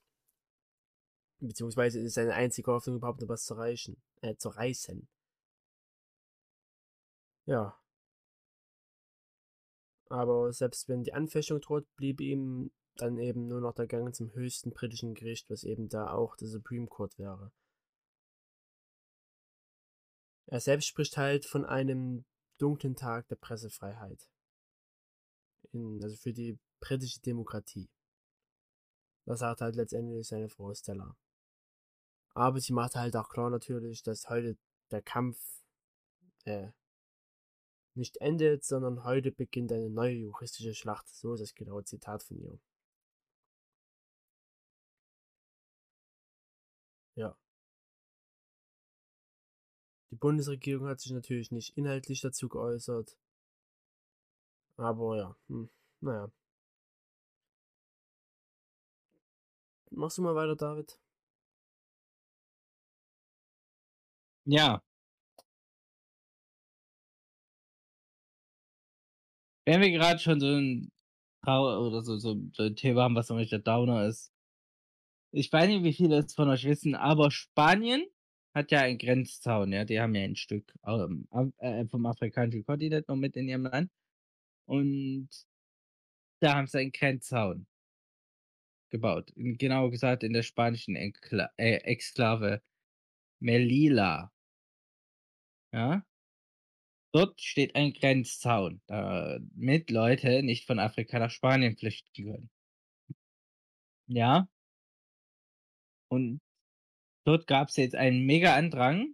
[1.41, 5.05] Beziehungsweise ist seine einzige Hoffnung, überhaupt noch was zu reichen, äh, zu reißen.
[7.45, 7.77] Ja.
[10.07, 12.71] Aber selbst wenn die Anfechtung droht, blieb ihm
[13.01, 16.47] dann eben nur noch der Gang zum höchsten britischen Gericht, was eben da auch der
[16.47, 17.51] Supreme Court wäre.
[20.47, 22.25] Er selbst spricht halt von einem
[22.57, 24.29] dunklen Tag der Pressefreiheit.
[25.71, 27.89] In, also für die britische Demokratie.
[29.25, 31.17] Das sagt halt letztendlich seine Frau Stella.
[32.33, 34.57] Aber sie macht halt auch klar natürlich, dass heute
[34.91, 35.37] der Kampf
[36.45, 36.71] äh,
[37.95, 41.09] nicht endet, sondern heute beginnt eine neue juristische Schlacht.
[41.09, 42.59] So ist das genaue Zitat von ihr.
[50.11, 53.13] Die Bundesregierung hat sich natürlich nicht inhaltlich dazu geäußert.
[54.79, 55.69] Aber ja, hm,
[56.01, 56.29] naja.
[59.91, 60.97] Machst du mal weiter, David?
[64.47, 64.81] Ja.
[69.67, 70.89] Wenn wir grad schon so 'n
[71.43, 74.27] Trau oder so so so 'n Thema haben, was so 'n richtiger Downer ist.
[75.33, 78.05] Ich weiß nicht, wie viele es von euch wissen, aber Spanien
[78.57, 79.85] hat ja einen Grenzzaun, ja?
[79.85, 81.27] Die haben ja ein Stück, ähm,
[81.59, 83.91] äh, vom afrikanischen Kontinent noch mit in ihrem Land.
[84.65, 85.29] Und
[86.41, 87.67] da haben sie einen Grenzzaun
[88.89, 89.31] gebaut.
[89.35, 92.61] Genauer gesagt in der spanischen Enkla äh, Exklave
[93.39, 94.31] Melilla.
[95.73, 96.03] Ja?
[97.13, 102.49] Dort steht ein Grenzzaun, damit Leute nicht von Afrika nach Spanien flüchten können.
[104.07, 104.47] Ja?
[106.09, 106.39] Und
[107.27, 109.13] dort gab's jetzt einen Mega-Andrang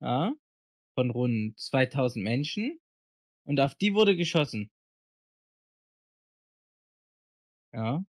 [0.00, 0.32] ja,
[0.94, 2.80] von rund 2.000 Menschen
[3.44, 4.70] und auf die wurde geschossen.
[7.72, 8.04] Ja?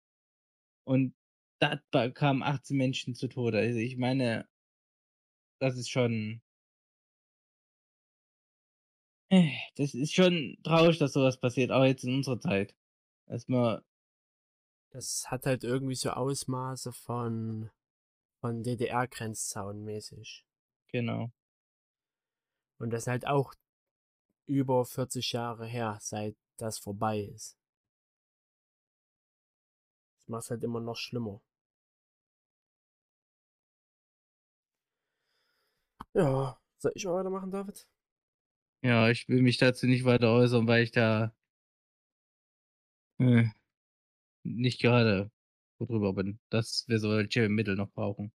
[0.84, 1.14] Und
[1.60, 3.58] da kamen 18 Menschen zu Tode.
[3.58, 4.48] Also, ich meine
[5.60, 6.40] das ist schon
[9.30, 12.74] äh, das ist schon traurig, dass so was passiert, auch jetzt in unserer Zeit.
[13.26, 13.82] Dass man
[14.90, 17.70] Das hat halt irgendwie so Ausmaße von
[18.40, 20.44] von DDR-Grenzzaun mäßig.
[20.88, 21.32] Genau.
[22.78, 23.54] Und das ist halt auch
[24.46, 27.58] über 40 Jahre her, seit das vorbei ist.
[30.18, 31.40] Das macht's halt immer noch schlimmer.
[36.14, 37.86] Ja, soll ich mal weitermachen, David?
[38.82, 41.32] Ja, ich will mich dazu nicht weiter äußern, weil ich da
[43.18, 43.44] äh,
[44.56, 45.30] nicht gerade
[45.76, 48.32] froh drüber bin, dass wir solche Mittel noch brauchen.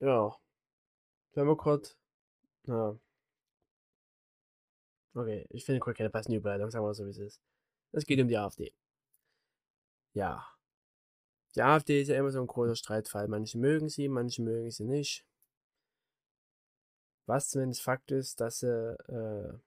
[0.00, 0.36] Ja.
[1.34, 1.96] Wenn wir grad
[2.66, 2.98] ja.
[5.14, 7.40] Okay, ich finde grad keine passende Überleitung, sagen wir mal so, wie es ist.
[7.92, 8.72] Es geht um die AfD.
[10.14, 10.46] Ja.
[11.54, 13.28] Die AfD ist ja immer so ein großer Streitfall.
[13.28, 15.24] Manche mögen sie, manche mögen sie nicht.
[17.26, 18.68] Was zumindest Fakt ist, dass sie
[19.08, 19.58] äh,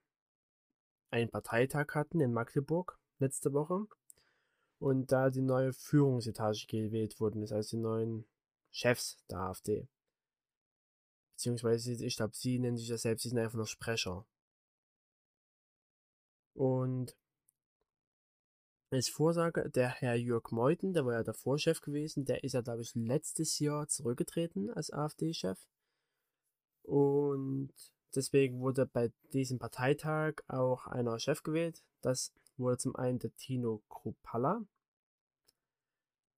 [1.10, 3.86] einen Parteitag hatten in Magdeburg letzte Woche
[4.82, 8.26] und da die neue Führungsetage gewählt worden ist, also die neuen
[8.72, 9.88] Chefs der AfD.
[11.36, 14.26] Beziehungsweise, ich glaube, sie nennen sich ja selbst, sie sind einfach nur Sprecher.
[16.54, 17.16] Und
[18.90, 22.60] als Vorsager, der Herr Jörg Meuthen, der war ja der Vorchef gewesen, der ist ja,
[22.60, 25.60] glaube ich, letztes Jahr zurückgetreten als AfD-Chef.
[26.82, 27.72] Und
[28.16, 31.84] deswegen wurde bei diesem Parteitag auch einer Chef gewählt.
[32.00, 34.62] Das wurde zum einen der Tino Kruppalla.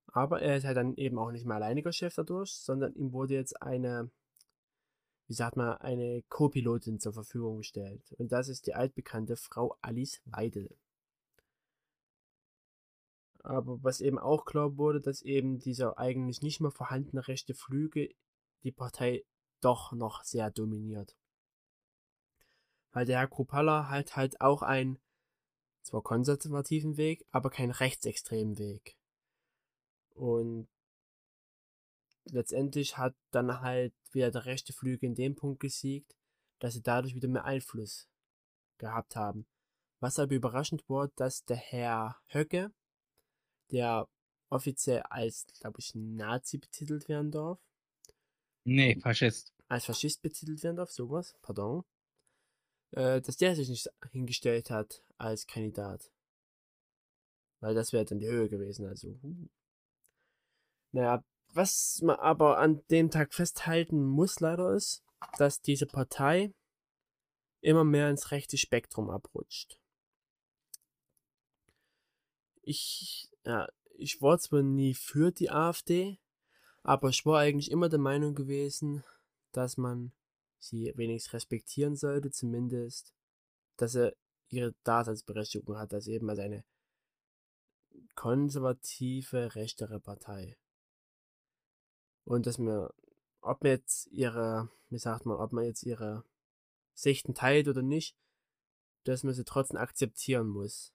[0.07, 3.35] Aber er ist halt dann eben auch nicht mehr alleiniger Chef dadurch, sondern ihm wurde
[3.35, 4.11] jetzt eine,
[5.27, 8.15] wie sagt man, eine Co-Pilotin zur Verfügung gestellt.
[8.19, 10.77] Und das ist die altbekannte Frau Alice Weidel.
[13.41, 18.15] Aber was eben auch klar wurde, dass eben dieser eigentlich nicht mehr vorhandene rechte Flügel
[18.63, 19.25] die Partei
[19.61, 21.17] doch noch sehr dominiert.
[22.93, 24.99] Weil der Herr Kruppalla hat halt auch einen
[25.85, 28.97] zwar konservativen Weg, aber keinen rechtsextremen Weg.
[30.15, 30.69] Und
[32.25, 36.17] letztendlich hat dann halt wieder der rechte Flügel in dem Punkt gesiegt,
[36.59, 38.09] dass sie dadurch wieder mehr Einfluss
[38.79, 39.47] gehabt haben.
[40.01, 42.73] Was aber überraschend war, dass der Herr Höcke,
[43.71, 44.09] der
[44.49, 47.61] offiziell als, glaube ich, Nazi betitelt werden darf.
[48.65, 49.53] Nee, Faschist.
[49.69, 51.85] Als Faschist betitelt werden darf, sowas, pardon.
[52.93, 56.11] Äh, dass der sich nicht hingestellt hat als Kandidat.
[57.61, 59.09] Weil das wäre dann die Höhe gewesen, also.
[59.23, 59.49] Uh.
[60.93, 65.03] Naja, was man aber an dem Tag festhalten muss leider ist,
[65.39, 66.53] dass diese Partei
[67.61, 69.79] immer mehr ins rechte Spektrum abrutscht.
[72.63, 76.19] Ich, ja, ich war zwar nie für die AfD,
[76.83, 79.05] aber ich war eigentlich immer der Meinung gewesen,
[79.53, 80.13] dass man
[80.59, 83.15] sie wenigstens respektieren sollte, zumindest,
[83.77, 84.15] dass er
[84.55, 86.65] ihre Daseinsberechtigung hat, als eben als eine
[88.15, 90.57] konservative, rechtere Partei.
[92.25, 92.89] Und dass man,
[93.41, 96.25] ob man jetzt ihre, wie sagt man, ob man jetzt ihre
[96.95, 98.17] Sichten teilt oder nicht,
[99.05, 100.93] dass man sie trotzdem akzeptieren muss.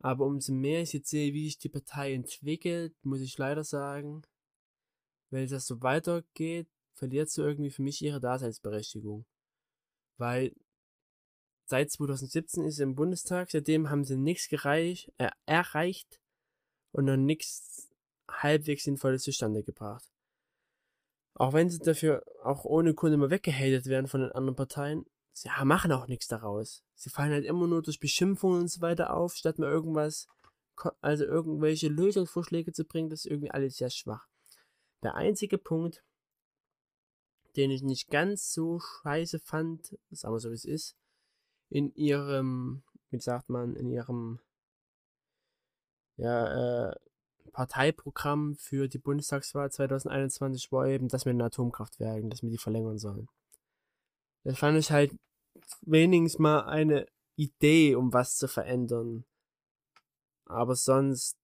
[0.00, 4.22] Aber umso mehr ich jetzt sehe, wie sich die Partei entwickelt, muss ich leider sagen,
[5.30, 9.24] wenn das so weitergeht, verliert sie irgendwie für mich ihre Daseinsberechtigung.
[10.16, 10.54] Weil
[11.66, 14.98] seit 2017 ist sie im Bundestag, seitdem haben sie nichts äh,
[15.46, 16.20] erreicht
[16.92, 17.90] und noch nichts
[18.28, 20.10] halbwegs Sinnvolles zustande gebracht.
[21.34, 25.48] Auch wenn sie dafür auch ohne Kunde mal weggehatet werden von den anderen Parteien, sie
[25.64, 26.84] machen auch nichts daraus.
[26.94, 30.28] Sie fallen halt immer nur durch Beschimpfungen und so weiter auf, statt mal irgendwas,
[31.00, 34.28] also irgendwelche Lösungsvorschläge zu bringen, das ist irgendwie alles sehr schwach.
[35.02, 36.04] Der einzige Punkt,
[37.56, 40.96] den ich nicht ganz so scheiße fand, sagen wir so wie es ist,
[41.74, 44.38] in ihrem, wie sagt man, in ihrem
[46.16, 46.96] ja, äh,
[47.50, 52.98] Parteiprogramm für die Bundestagswahl 2021 war eben, dass wir in Atomkraftwerken, dass wir die verlängern
[52.98, 53.28] sollen.
[54.44, 55.18] Das fand ich halt
[55.80, 59.24] wenigstens mal eine Idee, um was zu verändern.
[60.44, 61.36] Aber sonst,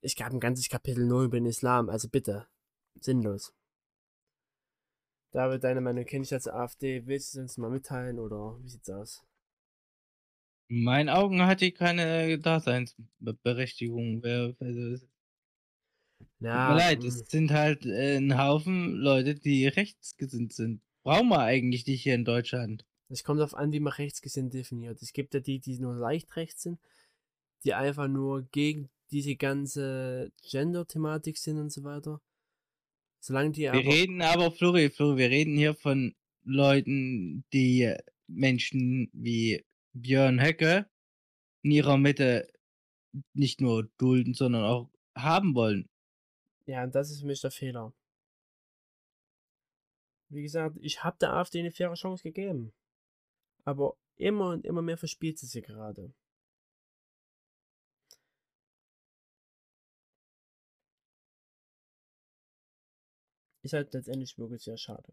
[0.00, 2.46] ich gab ein ganzes Kapitel nur über den Islam, also bitte,
[2.98, 3.52] sinnlos.
[5.32, 7.06] David, deine Meinung kenne ich als AfD.
[7.06, 9.24] Willst du uns mal mitteilen oder wie sieht's aus?
[10.68, 14.22] In meinen Augen hat die keine Daseinsberechtigung.
[14.22, 15.04] Wer, also,
[16.40, 20.80] Ja, tut mir leid, mm, es sind halt äh, ein Haufen Leute, die rechtsgesinnt sind.
[21.02, 22.84] Brauchen wir eigentlich nicht hier in Deutschland.
[23.08, 25.02] Es kommt darauf an, wie man rechtsgesinnt definiert.
[25.02, 26.78] Es gibt ja die, die nur leicht rechts sind,
[27.64, 32.20] die einfach nur gegen diese ganze Gender-Thematik sind und so weiter.
[33.20, 37.94] Solange die Wir aber reden aber Flori, Flori, wir reden hier von Leuten, die
[38.26, 40.88] Menschen wie Björn Höcke
[41.62, 42.50] in ihrer Mitte
[43.34, 45.88] nicht nur dulden, sondern auch haben wollen.
[46.66, 47.92] Ja, und das ist für mich der Fehler.
[50.30, 52.72] Wie gesagt, ich habe der AfD eine faire Chance gegeben.
[53.64, 56.14] Aber immer und immer mehr verspielt sie sie gerade.
[63.62, 65.12] Ist halt letztendlich wirklich sehr schade.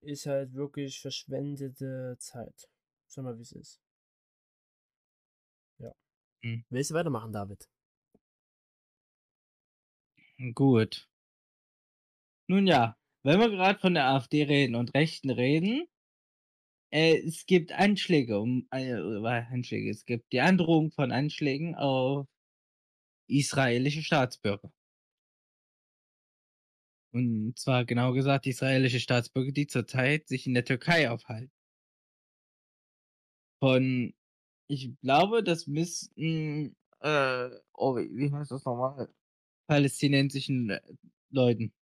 [0.00, 2.68] Ist halt wirklich verschwendete Zeit.
[3.06, 3.80] Sag mal, wie es ist.
[5.78, 5.92] Ja.
[6.42, 6.64] Hm.
[6.70, 7.68] Willst du weitermachen, David?
[10.54, 11.08] Gut.
[12.48, 15.86] Nun ja, wenn wir gerade von der AfD reden und Rechten reden,
[16.90, 19.90] äh, es gibt Anschläge um äh, Anschläge.
[19.90, 22.26] Es gibt die Androhung von Anschlägen auf
[23.28, 24.72] israelische Staatsbürger.
[27.12, 31.52] Und zwar genau gesagt israelische Staatsbürger, die zurzeit sich in der Türkei aufhalten.
[33.60, 34.14] Von,
[34.68, 39.08] ich glaube, das müssten, äh, oh, wie, heißt das nochmal?
[39.68, 40.80] Palästinensischen äh,
[41.30, 41.72] Leuten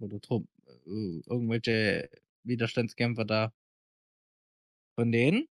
[0.00, 2.10] oder Trupp, äh, irgendwelche
[2.44, 3.52] Widerstandskämpfer da.
[4.96, 5.48] Von denen.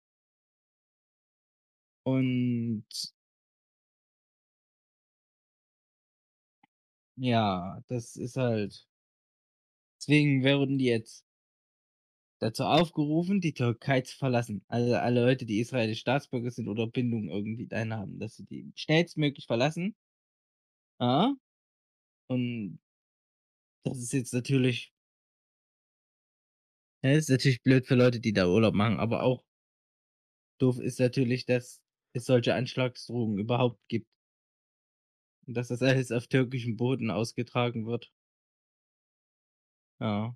[2.04, 2.84] Und
[7.16, 8.86] ja, das ist halt
[10.02, 11.24] deswegen wurden die jetzt
[12.40, 14.64] dazu aufgerufen, die Türkei zu verlassen.
[14.66, 18.72] Also alle Leute, die israelische Staatsbürger sind oder Bindungen irgendwie dahin haben, dass sie die
[18.74, 19.94] schnellstmöglich verlassen.
[21.00, 21.34] Ja.
[22.28, 22.80] Und
[23.84, 24.92] das ist jetzt natürlich
[27.04, 29.44] ja, ist natürlich blöd für Leute, die da Urlaub machen, aber auch
[30.60, 31.80] doof ist natürlich, dass
[32.12, 34.08] es solche Anschlagsdrohungen überhaupt gibt.
[35.46, 38.12] Und dass das alles auf türkischem Boden ausgetragen wird.
[40.02, 40.34] Ja.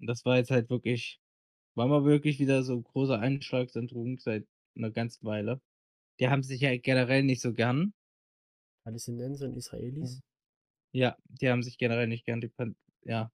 [0.00, 1.20] Und das war jetzt halt wirklich
[1.76, 4.46] war mal wirklich wieder so großer Einschlagsandrohung seit
[4.76, 5.60] 'ner ganzen Weile.
[6.20, 7.94] Die haben sich ja generell nicht so gern.
[8.84, 10.20] Palästinenser und Israelis?
[10.94, 11.00] Mhm.
[11.00, 13.32] Ja, die haben sich generell nicht gern, die Pan ja.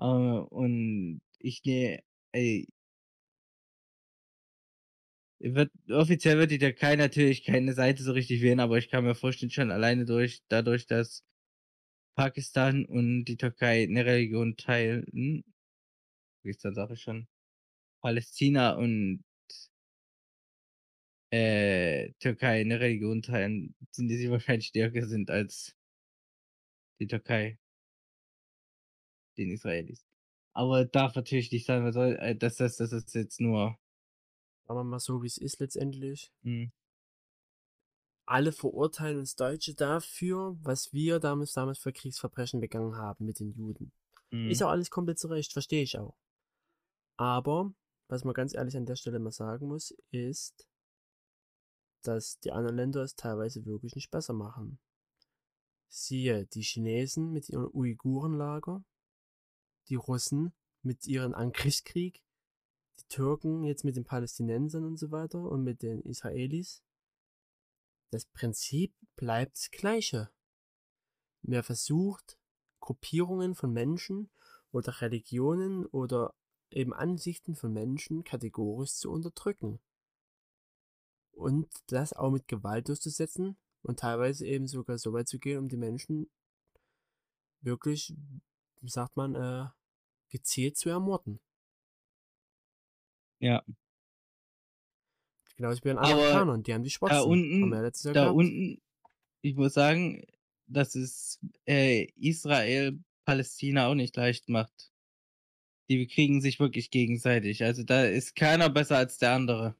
[0.00, 2.68] Äh, und ich gehe ey
[5.42, 9.14] wird offiziell wird die Türkei natürlich keine Seite so richtig wählen, aber ich kann mir
[9.14, 11.20] vorstellen, schon alleine durch dadurch, dass
[12.16, 15.42] Pakistan und die Türkei 'ne Religion teilen
[16.44, 17.28] Pakistan sage ich schon,
[18.02, 19.24] Palästina und
[21.32, 25.72] äh, Türkei 'ne Religion teilen, sind die sich wahrscheinlich stärker sind als
[27.00, 27.56] die Türkei
[29.38, 30.04] den Israelis.
[30.52, 33.76] Aber darf natürlich nicht sein, soll äh, dass das das ist jetzt nur
[34.66, 36.32] Sagen wir mal so, wie's ist letztendlich.
[36.42, 36.72] Mhm.
[38.30, 43.50] Alle verurteilen uns Deutsche dafür, was wir damals damals für Kriegsverbrechen begangen haben mit den
[43.52, 43.92] Juden.
[44.30, 44.66] Ist Mhm.
[44.66, 46.16] auch alles komplett zu Recht, verstehe ich auch.
[47.16, 47.74] Aber,
[48.06, 50.68] was man ganz ehrlich an der Stelle mal sagen muss, ist
[52.02, 54.78] dass die anderen Länder es teilweise wirklich nicht besser machen.
[55.88, 58.84] Siehe die Chinesen mit ihrem Uigurenlager,
[59.88, 62.22] die Russen mit ihrem Angriffskrieg,
[63.00, 66.82] die Türken jetzt mit den Palästinensern und so weiter und mit den Israelis.
[68.10, 70.30] Das Prinzip bleibt das Gleiche.
[71.42, 72.38] Wer versucht,
[72.80, 74.30] Gruppierungen von Menschen
[74.72, 76.34] oder Religionen oder
[76.70, 79.80] eben Ansichten von Menschen kategorisch zu unterdrücken.
[81.32, 85.68] Und das auch mit Gewalt durchzusetzen und teilweise eben sogar so weit zu gehen, um
[85.68, 86.30] die Menschen
[87.60, 88.14] wirklich,
[88.82, 89.68] sagt man, äh,
[90.28, 91.40] gezielt zu ermorden.
[93.38, 93.64] Ja.
[95.60, 97.30] Genauso wie bei den Aber Amerikanern, die haben die da Spatzen.
[97.60, 98.34] Ja unten Jahr da gehabt.
[98.34, 98.80] unten
[99.42, 100.24] ich muss sagen,
[100.68, 104.90] dass es, äh, Israel Palästina auch nicht leicht macht.
[105.90, 107.64] Die bekriegen sich wirklich gegenseitig.
[107.64, 109.74] Also, da ist keiner besser als der andere.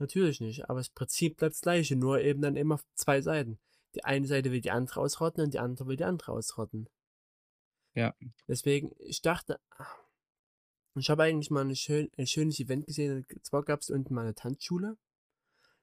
[0.00, 3.58] Natürlich nicht, aber das Prinzip bleibt das Gleiche, nur eben dann immer auf 2 Seiten.
[3.94, 6.88] Die eine Seite will die andere ausrotten und die andere will die andere ausrotten.
[7.96, 8.12] Ja.
[8.48, 9.58] Deswegen, ich dachte
[10.98, 14.34] ich habe eigentlich mal schön ein schönes Event gesehen, und zwar gab's unten mal 'ne
[14.34, 14.96] Tanzschule.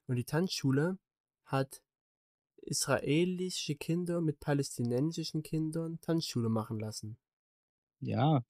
[0.08, 0.98] Und die Tanzschule
[1.46, 1.82] hat
[2.58, 7.18] israelische Kinder mit palästinensischen Kindern Tanzschule machen lassen.
[8.00, 8.44] Ja.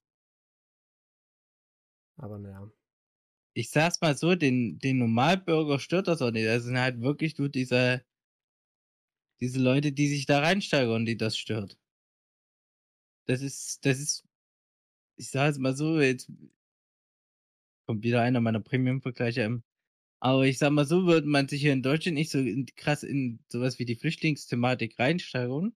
[2.18, 2.72] Aber na ja.
[3.56, 6.46] Ich sage es mal so, den den Normalbürger stört das auch nicht.
[6.46, 8.04] Das sind halt wirklich nur diese
[9.40, 11.78] diese Leute, die sich da reinsteigern, die das stört.
[13.26, 14.24] Das ist das ist
[15.18, 16.32] ich sage jetzt mal so, jetzt
[17.86, 19.64] kommt wieder einer meiner Premium-Vergleiche, ähm,
[20.24, 22.40] Aber ich sage mal so, würde man sich hier in Deutschland nicht so
[22.78, 25.74] krass in so was wie die Flüchtlingsthematik reinsteigern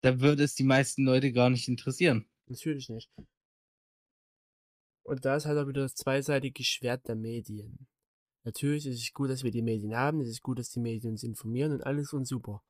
[0.00, 2.28] da würde es die meisten Leute gar nicht interessieren.
[2.46, 3.10] Natürlich nicht.
[5.02, 7.86] Und da ist halt auch wieder das zweiseitige Schwert der Medien.
[8.44, 11.12] Natürlich ist es gut, dass wir die Medien haben, es ist gut, dass die Medien
[11.12, 12.62] uns informieren und alles und super.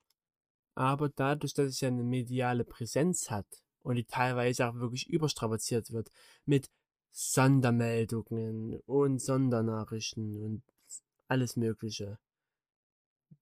[0.75, 3.47] Aber dadurch, dass es ja eine mediale Präsenz hat
[3.83, 6.11] und die teilweise auch wirklich überstrapaziert wird
[6.47, 6.71] mit
[7.11, 10.63] Sondermeldungen und Sondernachrichten und
[11.27, 12.19] alles Mögliche,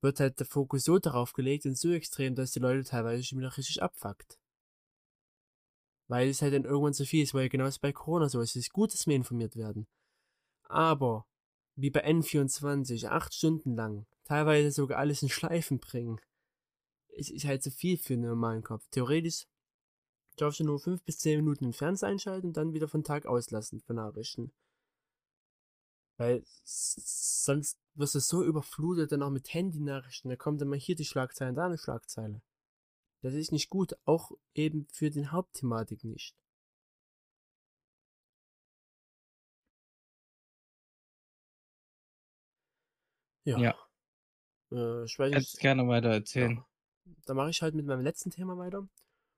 [0.00, 3.38] wird halt der Fokus so darauf gelegt und so extrem, dass die Leute teilweise schon
[3.38, 4.38] wieder richtig abfuckt.
[6.08, 8.50] Weil es halt dann irgendwann zu viel ist, weil genauso bei Corona so ist.
[8.50, 9.86] Es ist gut, dass wir informiert werden.
[10.64, 11.26] Aber,
[11.74, 16.20] wie bei N24, acht Stunden lang, teilweise sogar alles in Schleifen bringen,
[17.18, 18.86] es ist halt zu viel für einen normalen Kopf.
[18.90, 19.46] Theoretisch
[20.36, 23.26] darfst du nur fünf bis zehn Minuten den Fernseher einschalten und dann wieder von Tag
[23.26, 24.52] auslassen für Nachrichten.
[26.18, 30.30] Weil sonst wirst du so überflutet dann auch mit Handynachrichten.
[30.30, 32.40] Da kommt dann mal hier die Schlagzeile, da eine Schlagzeile.
[33.22, 36.34] Das ist nicht gut, auch eben für den Hauptthematik nicht.
[43.44, 43.58] Ja.
[43.58, 43.74] Ja.
[44.72, 45.60] Äh, ich weiß Kannst nicht.
[45.60, 46.56] gerne weiter erzählen.
[46.56, 46.66] Ja.
[47.26, 48.88] Da mache ich halt mit meinem letzten Thema weiter.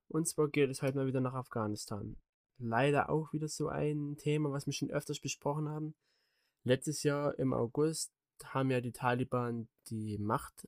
[0.09, 2.17] Und zwar geht es halt mal wieder nach Afghanistan.
[2.59, 5.95] Leider auch wieder so ein Thema, was wir schon öfters besprochen haben.
[6.65, 8.13] Letztes Jahr im August
[8.45, 10.67] haben ja die Taliban die Macht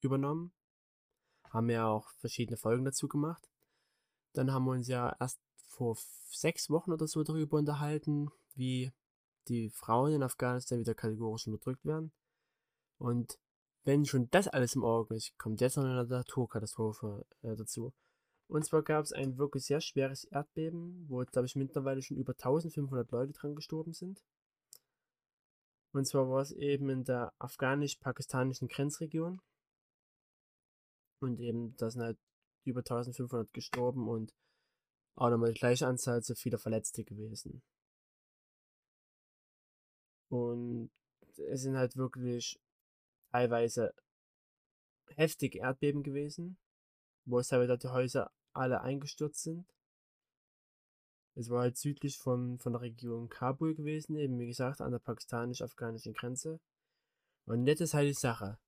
[0.00, 0.52] übernommen.
[1.50, 3.50] Haben ja auch verschiedene Folgen dazu gemacht.
[4.32, 5.96] Dann haben wir uns ja erst vor
[6.30, 8.92] sechs Wochen oder so darüber unterhalten, wie
[9.48, 12.12] die Frauen in Afghanistan wieder kategorisch unterdrückt werden.
[12.98, 13.38] Und
[13.84, 17.92] wenn schon das alles im Auge ist, kommt jetzt noch eine Naturkatastrophe äh, dazu.
[18.48, 22.32] Und zwar gab es ein wirklich sehr schweres Erdbeben, wo, glaube ich, mittlerweile schon über
[22.32, 24.24] 1500 Leute dran gestorben sind.
[25.92, 29.40] Und zwar war es eben in der afghanisch-pakistanischen Grenzregion.
[31.20, 32.18] Und eben, da sind halt
[32.64, 34.34] über 1500 gestorben und
[35.16, 37.62] auch nochmal die gleiche Anzahl so viele Verletzte gewesen.
[40.28, 40.90] Und
[41.36, 42.60] es sind halt wirklich
[43.30, 43.94] teilweise
[45.14, 46.58] heftige Erdbeben gewesen,
[47.24, 49.66] wo es teilweise die Häuser alle eingestürzt sind.
[51.34, 54.98] Es war halt südlich von, von der Region Kabul gewesen, eben wie gesagt an der
[54.98, 56.60] pakistanisch-afghanischen Grenze.
[57.44, 58.58] Und jetzt ist halt die Sache.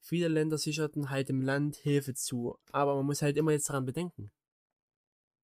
[0.00, 3.84] Viele Länder sicherten halt dem Land Hilfe zu, aber man muss halt immer jetzt daran
[3.84, 4.32] bedenken.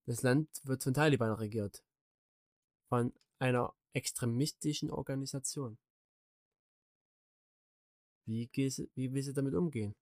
[0.06, 1.84] Das Land wird von Taliban regiert.
[2.88, 5.78] Von einer extremistischen Organisation.
[8.26, 9.94] Wie, gehst, wie willst du damit umgehen?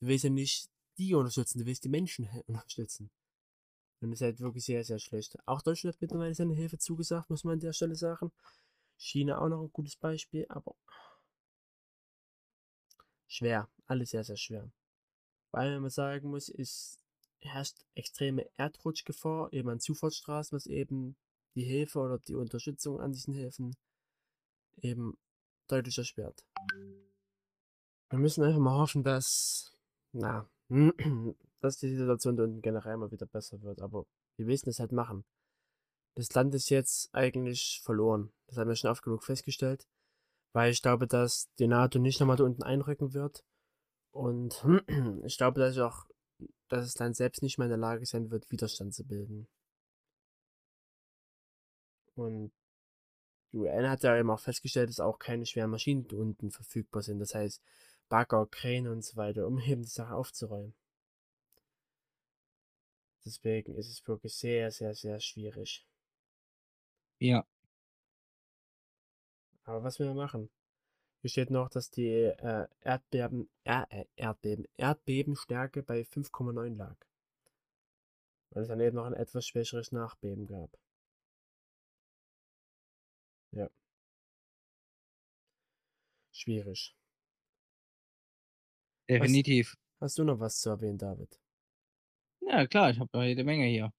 [0.00, 3.10] Du willst ja nicht die unterstützen, du willst die Menschen unterstützen.
[4.02, 5.36] Und ist halt wirklich sehr, sehr schlecht.
[5.46, 8.32] Auch Deutschland hat mittlerweile seine Hilfe zugesagt, muss man an der Stelle sagen.
[8.96, 10.74] China auch noch ein gutes Beispiel, aber
[13.28, 13.68] schwer.
[13.86, 14.70] Alles sehr, sehr schwer.
[15.52, 16.98] Weil man sagen muss, es
[17.38, 21.16] herrscht extreme Erdrutschgefahr, eben an Zufahrtsstraßen, was eben
[21.54, 23.76] die Hilfe oder die Unterstützung an diesen Hilfen
[24.78, 25.16] eben
[25.68, 26.44] deutlich erschwert.
[28.10, 29.72] Wir müssen einfach mal hoffen, dass,
[30.12, 30.48] na,
[31.62, 33.80] dass die Situation da unten generell mal wieder besser wird.
[33.80, 34.04] Aber
[34.36, 35.24] wir wissen es halt machen.
[36.14, 38.32] Das Land ist jetzt eigentlich verloren.
[38.46, 39.86] Das haben wir schon oft genug festgestellt.
[40.52, 43.44] Weil ich glaube, dass die NATO nicht nochmal da unten einrücken wird.
[44.10, 44.64] Und
[45.24, 46.06] ich glaube, dass auch,
[46.68, 49.48] dass das Land selbst nicht mehr in der Lage sein wird, Widerstand zu bilden.
[52.14, 52.52] Und
[53.52, 57.02] die UN hat ja eben auch festgestellt, dass auch keine schweren Maschinen da unten verfügbar
[57.02, 57.18] sind.
[57.20, 57.62] Das heißt,
[58.08, 60.74] Bagger, Kräne und so weiter, um eben die Sache aufzuräumen.
[63.24, 65.86] Deswegen ist es wirklich sehr, sehr, sehr schwierig.
[67.18, 67.46] Ja.
[69.64, 70.50] Aber was wir machen?
[71.20, 76.96] Hier steht noch, dass die äh, Erdbeben, äh, Erdbeben, Erdbebenstärke bei 5,9 lag.
[78.50, 80.76] Weil es dann eben noch ein etwas schwächeres Nachbeben gab.
[83.52, 83.70] Ja.
[86.32, 86.96] Schwierig.
[89.08, 89.76] Definitiv.
[90.00, 91.41] Hast, hast du noch was zu erwähnen, David?
[92.46, 93.92] Ja, klar, ich habe da jede Menge hier.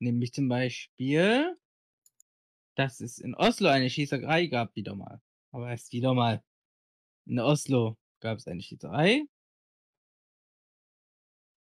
[0.00, 1.56] Nämlich zum Beispiel,
[2.76, 5.20] dass es in Oslo eine Schießerei gab, wieder mal.
[5.52, 6.42] Aber erst wieder mal.
[7.26, 9.24] In Oslo gab es eine Schießerei.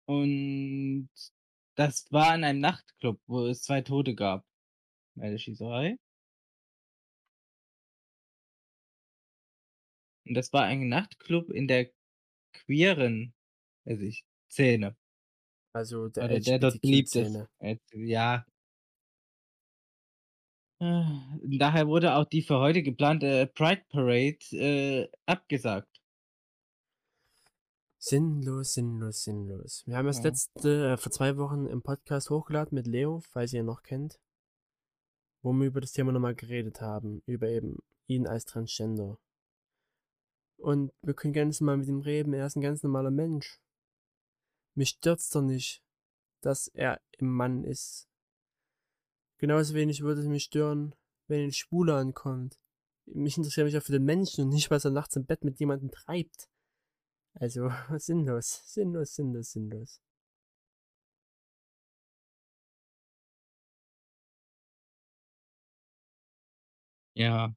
[0.06, 1.08] Und
[1.76, 4.44] das war in einem Nachtclub, wo es zwei Tote gab.
[5.14, 5.98] Bei der Schießerei.
[10.26, 11.90] Und das war ein Nachtclub in der
[12.52, 13.35] queeren
[13.86, 14.96] weiß ich, Szene.
[15.72, 17.36] Also der Oder der dort beliebt ist.
[17.58, 18.44] Äh, ja.
[20.80, 21.04] Äh,
[21.58, 25.88] daher wurde auch die für heute geplante Pride Parade, äh, abgesagt.
[27.98, 29.82] Sinnlos, sinnlos, sinnlos.
[29.86, 30.24] Wir haben das Ja.
[30.24, 34.20] letzte, äh, vor 2 Wochen im Podcast hochgeladen mit Leo, falls ihr ihn noch kennt.
[35.42, 39.18] Wo wir über das Thema nochmal geredet haben, über eben ihn als Transgender.
[40.58, 43.60] Und wir können ganz mal mit ihm reden, er ist ein ganz normaler Mensch.
[44.76, 45.82] Mich stört's doch nicht,
[46.42, 48.08] dass er im Mann ist.
[49.38, 50.94] Genauso wenig würde es mich stören,
[51.28, 52.60] wenn ein Schwuler ankommt.
[53.06, 55.58] Mich interessiert mich auch für den Menschen und nicht, was er nachts im Bett mit
[55.60, 56.48] jemandem treibt.
[57.34, 60.00] Also, sinnlos, sinnlos, sinnlos, sinnlos.
[67.14, 67.54] Ja.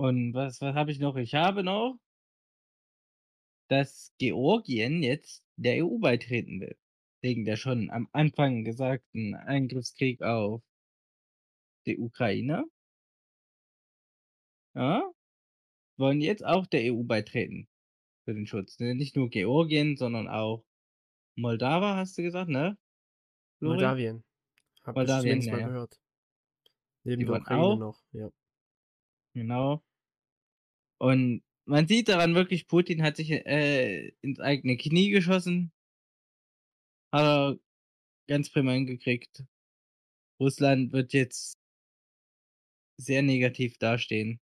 [0.00, 1.16] Und was was habe ich noch?
[1.16, 1.98] Ich habe noch
[3.68, 6.76] dass Georgien jetzt der EU beitreten will,
[7.22, 10.62] wegen der schon am Anfang gesagten Angriffskrieg auf
[11.86, 12.64] die Ukraine.
[14.74, 15.08] Ja,
[15.98, 17.68] wollen jetzt auch der EU beitreten
[18.24, 18.78] für den Schutz?
[18.80, 20.64] Nicht nur Georgien, sondern auch
[21.36, 22.78] Moldau hast du gesagt, ne?
[23.60, 24.24] Moldawien.
[24.74, 25.68] Ich Moldawien, zumindest ja, mal ja.
[25.68, 26.00] gehört.
[27.04, 28.30] Neben Die der Ukraine auch noch, ja.
[29.34, 29.84] Genau.
[31.00, 35.72] Und man sieht daran wirklich, Putin hat sich, äh, ins eigene Knie geschossen.
[37.12, 37.58] Hat er
[38.28, 39.44] ganz prima hingekriegt.
[40.40, 41.54] Russland wird jetzt
[42.98, 44.40] sehr negativ dastehen.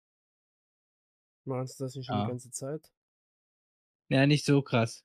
[1.47, 2.27] Machen sie das nicht schon die Ja.
[2.27, 2.91] ganze Zeit?
[4.11, 5.03] Ja, nicht so krass.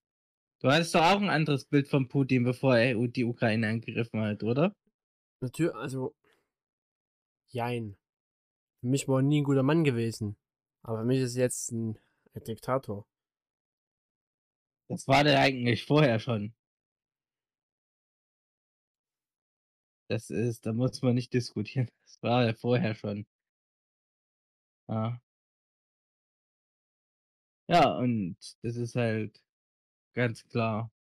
[0.61, 4.43] Du hattest doch auch 'n anderes Bild von Putin, bevor er die Ukraine angegriffen hat,
[4.43, 4.75] oder?
[5.41, 6.13] Natür also
[7.53, 7.97] jein.
[8.81, 10.37] Für mich war er nie 'n guter Mann gewesen.
[10.85, 11.97] Aber für mich ist jetzt 'n
[12.33, 13.05] ein Diktator.
[14.89, 16.53] Das war der eigentlich vorher schon.
[20.11, 21.87] Das ist da muss man nicht diskutieren.
[22.09, 23.25] Das war er vorher schon.
[24.89, 25.19] Ja.
[27.69, 29.43] Ja, und das ist halt
[30.15, 30.91] ganz klar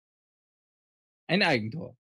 [1.29, 1.95] ein Eigentor.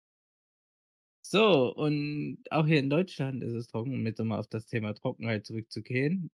[1.24, 4.66] So, und auch hier in Deutschland ist es trocken, um jetzt noch mal auf das
[4.66, 6.30] Thema Trockenheit zurückzugehen.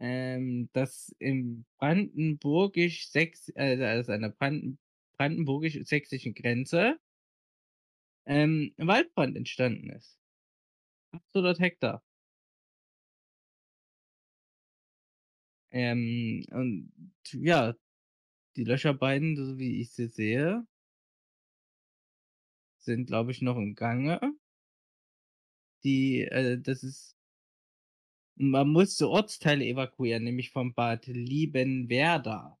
[0.00, 4.78] Ähm, dass im brandenburgisch-sächs äh, also an der Branden
[5.18, 6.98] brandenburgisch-sächsischen Grenze
[8.26, 10.18] ähm, 'n Waldbrand entstanden ist.
[11.12, 12.02] 800 Hektar.
[15.72, 16.92] Ähm, und
[17.32, 17.74] ja,
[18.56, 20.66] die Löscharbeiten, so wie ich sie sehe
[22.84, 24.20] sind, glaube ich, noch im Gange.
[25.84, 27.16] Die äh, das ist
[28.40, 32.58] man musste Ortsteile evakuieren, nämlich von Bad Liebenwerda.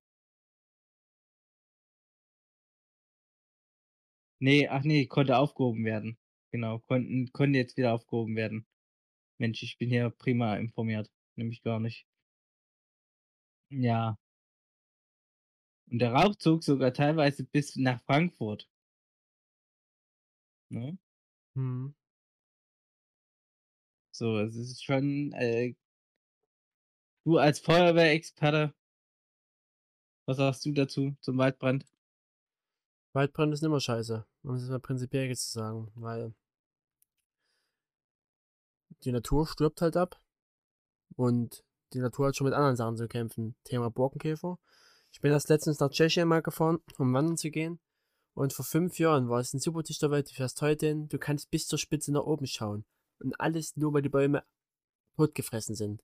[4.42, 6.18] Ne, ach ne, konnte aufgehoben werden.
[6.52, 8.66] Genau, konnten konnten jetzt wieder aufgehoben werden.
[9.38, 12.06] Mensch, ich bin hier prima informiert, nämlich gar nicht.
[13.70, 14.16] Ja.
[15.90, 18.66] Und der Rauch zog sogar teilweise bis nach Frankfurt.
[20.70, 20.98] Ne?
[21.54, 21.94] Mhm.
[24.20, 25.74] So, es ist schon, äh
[27.26, 28.72] Du als Feuerwehrexperte
[30.28, 31.84] was sagst du dazu, zum Waldbrand?
[33.14, 36.34] Waldbrände sind immer scheiße, um es mal prinzipiell jetzt zu sagen, weil
[39.04, 40.20] die Natur stirbt halt ab
[41.16, 43.56] und die Natur hat schon mit anderen Sachen zu kämpfen.
[43.64, 44.58] Thema Borkenkäfer.
[45.12, 47.80] Ich bin erst letztens nach Tschechien mal gefahren, um wandern zu gehen.
[48.34, 50.30] Und vor 5 Jahren war es 'n super dichter Wald.
[50.30, 52.84] Du fährst heute hin, du kannst bis zur Spitze nach oben schauen.
[53.20, 54.44] Und alles nur, weil die Bäume
[55.16, 56.02] totgefressen sind.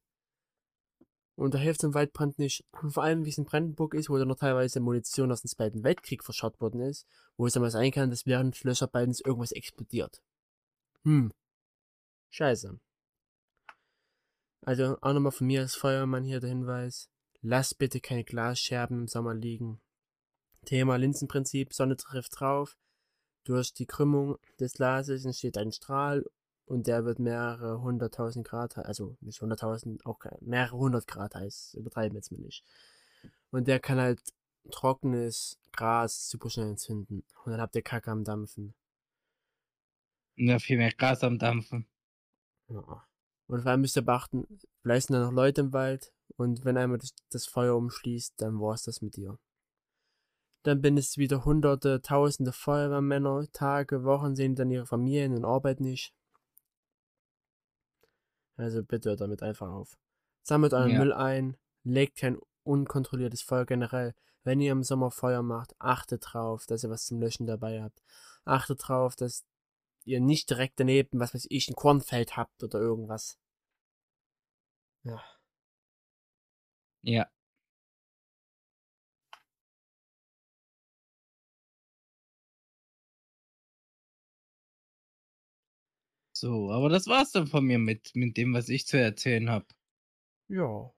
[1.37, 2.65] Und da hilft so 'n Waldbrand nicht.
[2.83, 6.25] Und vor allem, wie's in Brandenburg ist, wo da noch teilweise Munition aus'm Zweiten Weltkrieg
[6.25, 7.07] verscharrt worden ist,
[7.37, 10.23] wo es dann mal sein kann, dass während Löscharbeitens irgendwas explodiert.
[11.05, 11.33] Hm.
[12.31, 12.79] Scheiße.
[14.63, 17.09] Also, auch noch mal von mir als Feuerwehrmann hier der Hinweis:
[17.43, 19.81] Lasst bitte keine Glasscherben im Sommer liegen.
[20.65, 22.77] Thema Linsenprinzip, Sonne trifft drauf.
[23.45, 26.25] Durch die Krümmung des Glases entsteht ein Strahl
[26.67, 31.75] und der wird mehrere 100.000 Grad hei also nicht 100.000, auch mehrere 100 Grad heiß,
[31.79, 32.65] übertreiben jetzt mal nicht.
[33.51, 34.21] Und der kann halt
[34.71, 37.25] trockenes Gras super schnell entzünden.
[37.45, 38.75] Und dann habt ihr Kacke am Dampfen.
[40.35, 41.87] Ja, viel mehr Gras am Dampfen.
[42.69, 43.07] Ja.
[43.47, 44.47] Und vor allem müsst ihr beachten,
[44.83, 48.61] vielleicht sind da noch Leute im Wald und wenn einmal das das Feuer umschließt, dann
[48.61, 49.39] war's das mit dir.
[50.65, 55.79] Dann bin es wieder Hunderte, Tausende Feuerwehrmänner, Tage, Wochen sehen dann ihre Familien und Arbeit
[55.79, 56.13] nicht.
[58.57, 59.97] Also bitte hört damit einfach auf.
[60.43, 60.99] Sammelt euren Ja.
[60.99, 64.15] Müll ein, legt kein unkontrolliertes Feuer generell.
[64.45, 68.01] wenn ihr im Sommer Feuer macht, achtet drauf, dass ihr was zum Löschen dabei habt.
[68.45, 69.45] Achtet drauf, dass
[70.05, 73.39] ihr nicht direkt daneben, was weiß ich, ein Kornfeld habt oder irgendwas.
[75.03, 75.21] Ja.
[77.03, 77.27] Ja.
[86.39, 89.65] So, aber das war's dann von mir mit mit dem, was ich zu erzählen habe.
[90.49, 90.91] Ja.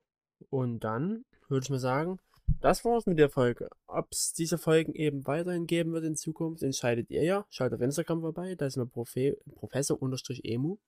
[0.51, 2.18] Und dann würde ich mal sagen,
[2.61, 3.68] das war's mit der Folge.
[3.86, 7.47] Ob es diese Folgen eben weiterhin geben wird in Zukunft, entscheidet ihr ja.
[7.51, 10.78] Schaut auf Instagram vorbei, da ist mir Profe Professor-Emu.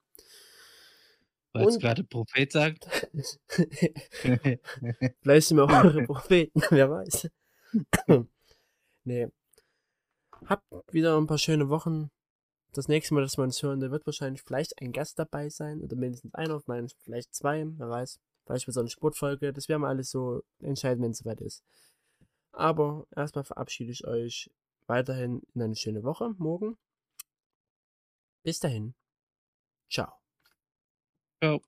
[1.53, 2.88] Wolltest du gerade Prophet sagt?
[5.22, 7.28] Vielleicht sind wir auch eure Propheten, wer weiß.
[9.05, 9.28] nee.
[10.46, 12.11] Habt wieder ein paar schöne Wochen.
[12.73, 15.81] Das nächste Mal, dass wir uns hören, da wird wahrscheinlich vielleicht ein Gast dabei sein.
[15.81, 18.21] Oder mindestens einer, vielleicht zwei, wer weiß.
[18.45, 19.53] Vielleicht wird es eine Sportfolge.
[19.53, 21.64] Das werden wir alles so entscheiden, wenn es soweit ist.
[22.53, 24.51] Aber erstmal verabschiede ich euch
[24.87, 26.77] weiterhin in eine schöne Woche morgen.
[28.43, 28.95] Bis dahin.
[29.89, 30.12] Ciao.
[31.41, 31.61] Ciao.